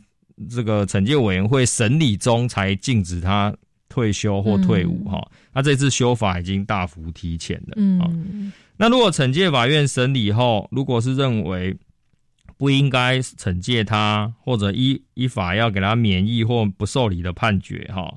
[0.50, 3.54] 这个惩戒委员会审理中才禁止他
[3.88, 7.74] 退休或退伍哈，那这次修法已经大幅提前了。
[8.02, 11.76] 哦嗯那如果惩戒法院审理后，如果是认为
[12.56, 18.12] 不应该惩戒他，或者依依法要给他免疫或不受理的判决哈，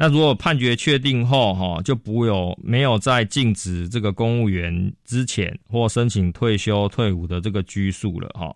[0.00, 8.54] 那如果判决确定后哈，就不有没有在禁止这个公务员之前或申请退休退伍的这个拘束了哈。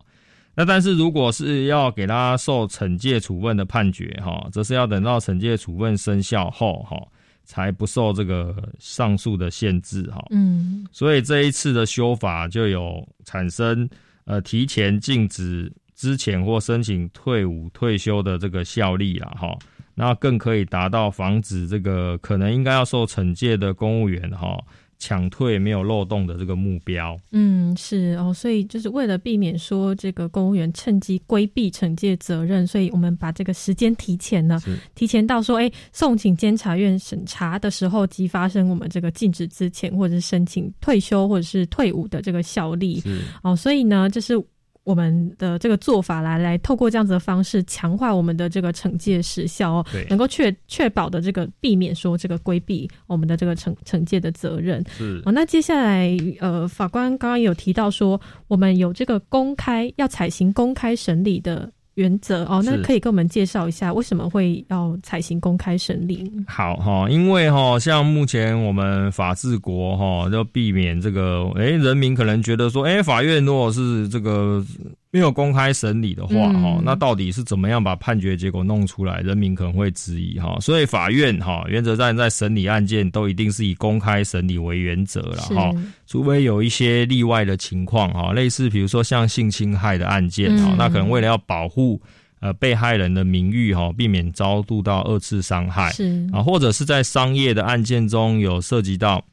[0.54, 6.96] 那但是如果是要给他受惩戒处分的判决哈，则是要等到惩戒处分生效后哈，
[7.42, 10.24] 才不受这个上诉的限制哈。
[10.30, 13.88] 嗯所以这一次的修法就有产生
[14.26, 19.58] 呃提前禁止之前或申请退伍退休的这个效力了哈，
[19.94, 24.58] 那更可以达到防止这个可能应该要受惩戒的公务员哈
[24.98, 27.18] 抢退没有漏洞的这个目标。
[27.32, 34.62] 嗯，是哦，所以就是为了避免说这个公务员趁机规避惩戒责任，所以我们把这个时间提前了，
[34.94, 43.02] 提前到说，哎，送请监察院审查的时候，即发生我们这个禁止之前或者是申请退休或者是退伍的这个效力
[43.42, 44.40] 哦，所以呢，就是。
[44.84, 54.84] 我们的这个做法来来，透过这样子的方式强化我们的这个惩戒时效哦，能够确确保的这个避免说这个规避我们的这个惩惩戒的责任。
[54.96, 66.30] 是哦，那接下来呃，法官刚刚有提到说，我们有这个公开要采行公开审理的原则哦，那可以跟我们介绍一下为什么会要采行公开审理？
[66.46, 74.64] 好哈，因为哈，像目前我们法治国哈，要避免这个，诶、人民可能觉得说，诶、法院如果是这个
[75.12, 79.20] 没有公开审理的话哈、嗯那到底是怎么样把判决结果弄出来？
[79.20, 85.70] 人民可能会质疑哈，所以法院哈，原则上在审理案件都一定是以公开审理为原则了哈，
[86.06, 92.00] 除非有一些例外的情况哈，类似比如说像性侵害的案件哈，嗯那可能为了要保护。
[92.40, 99.24] 呃，被害人的名誉哈，避免遭度到二次伤害，是啊，或者是在商业的案件中有涉及到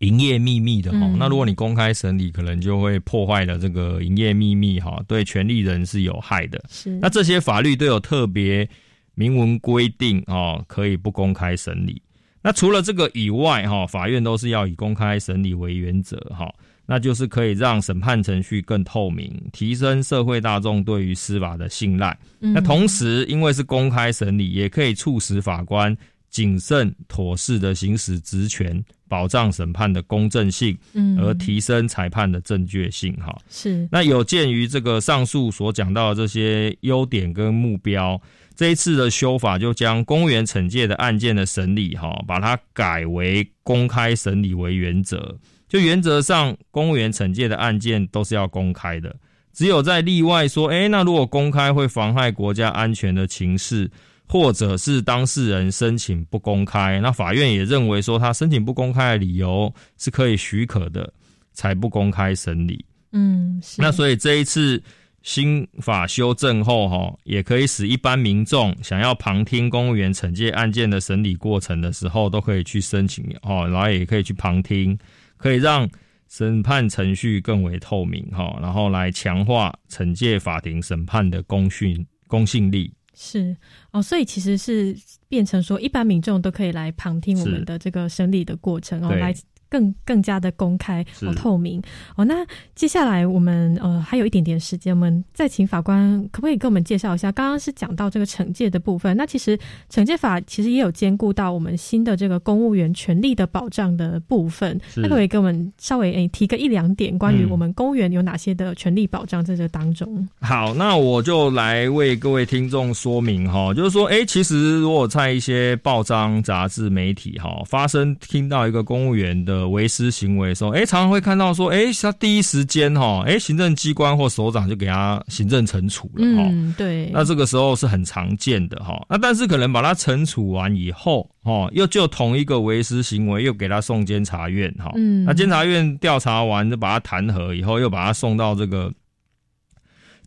[0.00, 6.62] 营业秘密的哈、嗯那如果你公开审理，可能就会破坏了这个营业秘密哈，对权利人是有害的。
[6.68, 8.68] 是那这些法律都有特别
[9.14, 12.00] 明文规定哦，可以不公开审理。
[12.40, 16.48] 那除了这个以外，哈，法院都是要以公开审理为原则，哈，
[16.86, 22.16] 那就是可以让审判程序更透明，提升社会大众对于司法的信赖。
[22.40, 25.94] 嗯那同时，因为是公开审理，也可以促使法官
[26.30, 33.36] 谨慎妥适的行使职权，保障审判的公正性，嗯而提升裁判的正确性，哈。
[33.48, 38.20] 是那有鉴于这个上述所讲到的这些优点跟目标，
[38.54, 45.36] 这一次的修法就将公务员惩戒的案件的审理，哈，把它改为公开审理为原则。
[45.68, 49.14] 就原则上，公务员惩戒的案件都是要公开的，
[49.52, 53.90] 只有在例外说，诶，那如果公开会妨害国家安全的情势，
[54.28, 61.10] 或者是当事人申请不公开，那法院也认为说他申请不公开的理由是可以许可的，
[61.52, 62.84] 才不公开审理。
[63.12, 64.82] 嗯，是那所以这一次
[65.22, 74.96] 新法修正后，哈，也可以使一般民众想要旁听公务员惩戒案件的审理过程的时候，都可以去申请，哦，然后也可以去旁听，
[75.38, 75.88] 可以让
[76.28, 82.92] 审判程序更为透明，哈，然后来强化惩戒法庭审判的公讯公信力。
[83.18, 83.56] 是
[83.90, 84.96] 哦，所以其实是
[85.28, 89.18] 变成说，一般民众都可以来旁听我们的这个审理的过程哦，对。
[89.18, 89.34] 来
[89.68, 91.82] 更更加的公开是哦透明
[92.16, 92.24] 哦。
[92.24, 97.30] 那接下来我们呃还有一点点时间，我们再请法官可不可以跟我们介绍一下？
[97.32, 99.58] 刚刚是讲到这个惩戒的部分，那其实
[99.90, 110.28] 惩戒法其实也有兼顾到我们新的这个公务员权利的保障的部分，那可不可以跟我们稍微诶提个一两点关于嗯我们公务员有哪些的权利保障在这当中？
[110.40, 126.42] 好，那我就来为各位听众说明哈，就是说，诶，其实如果在一些报章、杂志、媒体哈发生听到一个公务员的违失行为的时候，哎，常常会看到说，哎，他第一时间哈，哎，行政机关或首长就给他行政惩处了哈。
[126.52, 135.24] 嗯，对，那这个时候是很常见的哈，那但是可能把他惩处完以后，哦，又就同一个违失行为又给他送监察院哈，嗯。
[135.24, 138.92] 那监察院调查完就把他弹劾以后，又把他送到这个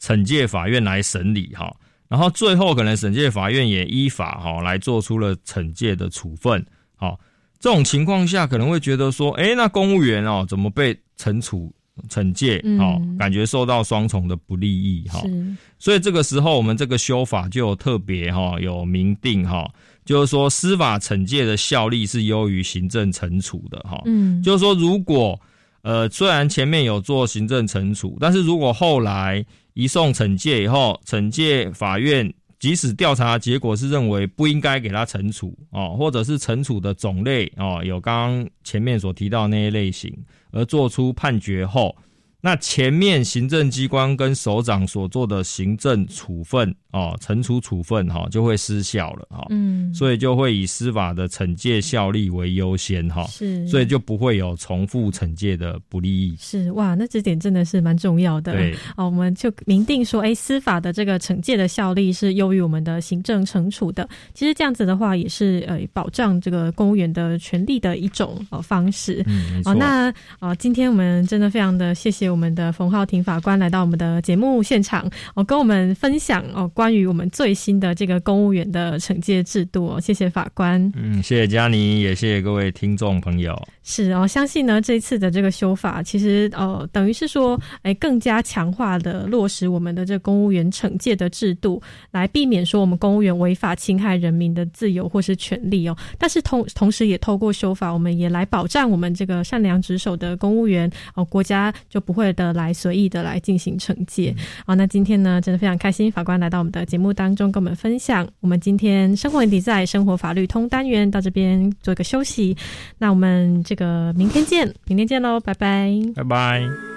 [0.02, 1.72] 惩戒法院来审理哈，
[2.08, 6.66] 然后最后可能惩戒法院也依法哈来做出了惩戒的处分，
[6.96, 7.20] 好，
[7.62, 11.72] 这种情况下可能会觉得说，诶，那公务员哦怎么被惩处
[12.10, 12.58] 惩戒？
[12.80, 15.56] 哦，嗯感觉受到双重的不利益哈，是。
[15.78, 19.70] 所以这个时候，我们这个修法就有特别哈，有明定哈，
[20.04, 24.02] 就是说司法惩戒的效力是优于行政惩处的哈。
[24.06, 24.42] 嗯。
[24.42, 25.40] 就是说，如果
[25.84, 40.16] 呃虽然前面有做行政惩处，但是如果后来移送惩戒以后，惩戒法院即使调查结果是认为不应该给他惩处哦，或者是惩处的种类哦有刚刚前面所提到那些类型，
[40.52, 41.96] 而做出判决后。
[42.42, 56.36] 那前面行政机关跟首长所做的行政处分哦，惩处处分哈、就会失效了哈、嗯所以就会以司法的惩戒效力为优先哈、是所以就不会有重复惩戒的不利益。
[56.40, 58.54] 是哇，那这点真的是蛮重要的。
[58.54, 64.08] 对哦，我们就明定说，哎，司法的这个惩戒的效力是优于我们的行政惩处的。
[64.34, 69.24] 其实这样子的话，也是呃保障这个公务员的权利的一种呃方式。
[69.28, 69.72] 嗯，没错。
[69.72, 80.92] 哦，那啊，今天我们真的非常的谢谢我们的冯浩庭法官来到我们的节目现场，哦，跟我们分享哦关于我们最新的这个公务员的惩戒制度哦，谢谢法官。
[80.96, 83.56] 嗯，谢谢佳妮，也谢谢各位听众朋友。
[83.84, 95.98] 是哦，相信呢这一次的这个修法，其实呃等于是说，哎，更加强化的落实我们的这公务员惩戒的制度，来避免说我们公务员违法侵害人民的自由或是权利哦。
[96.20, 104.36] 但是同同时也透过修法，我们也来保障我们这个善良职守的公务员哦，国家就不会的来随意的来进行惩戒。
[104.66, 108.28] 好、那今天呢，真的非常开心，法官来到我们的节目当中跟我们分享。
[108.42, 112.56] 我们今天生活问题在生活法律通单元到这边做一个休息，
[112.98, 113.81] 那我们这个
[114.16, 115.92] 明天见，明天见喽，拜拜。
[116.16, 116.91] 拜拜。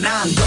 [0.00, 0.37] ganando.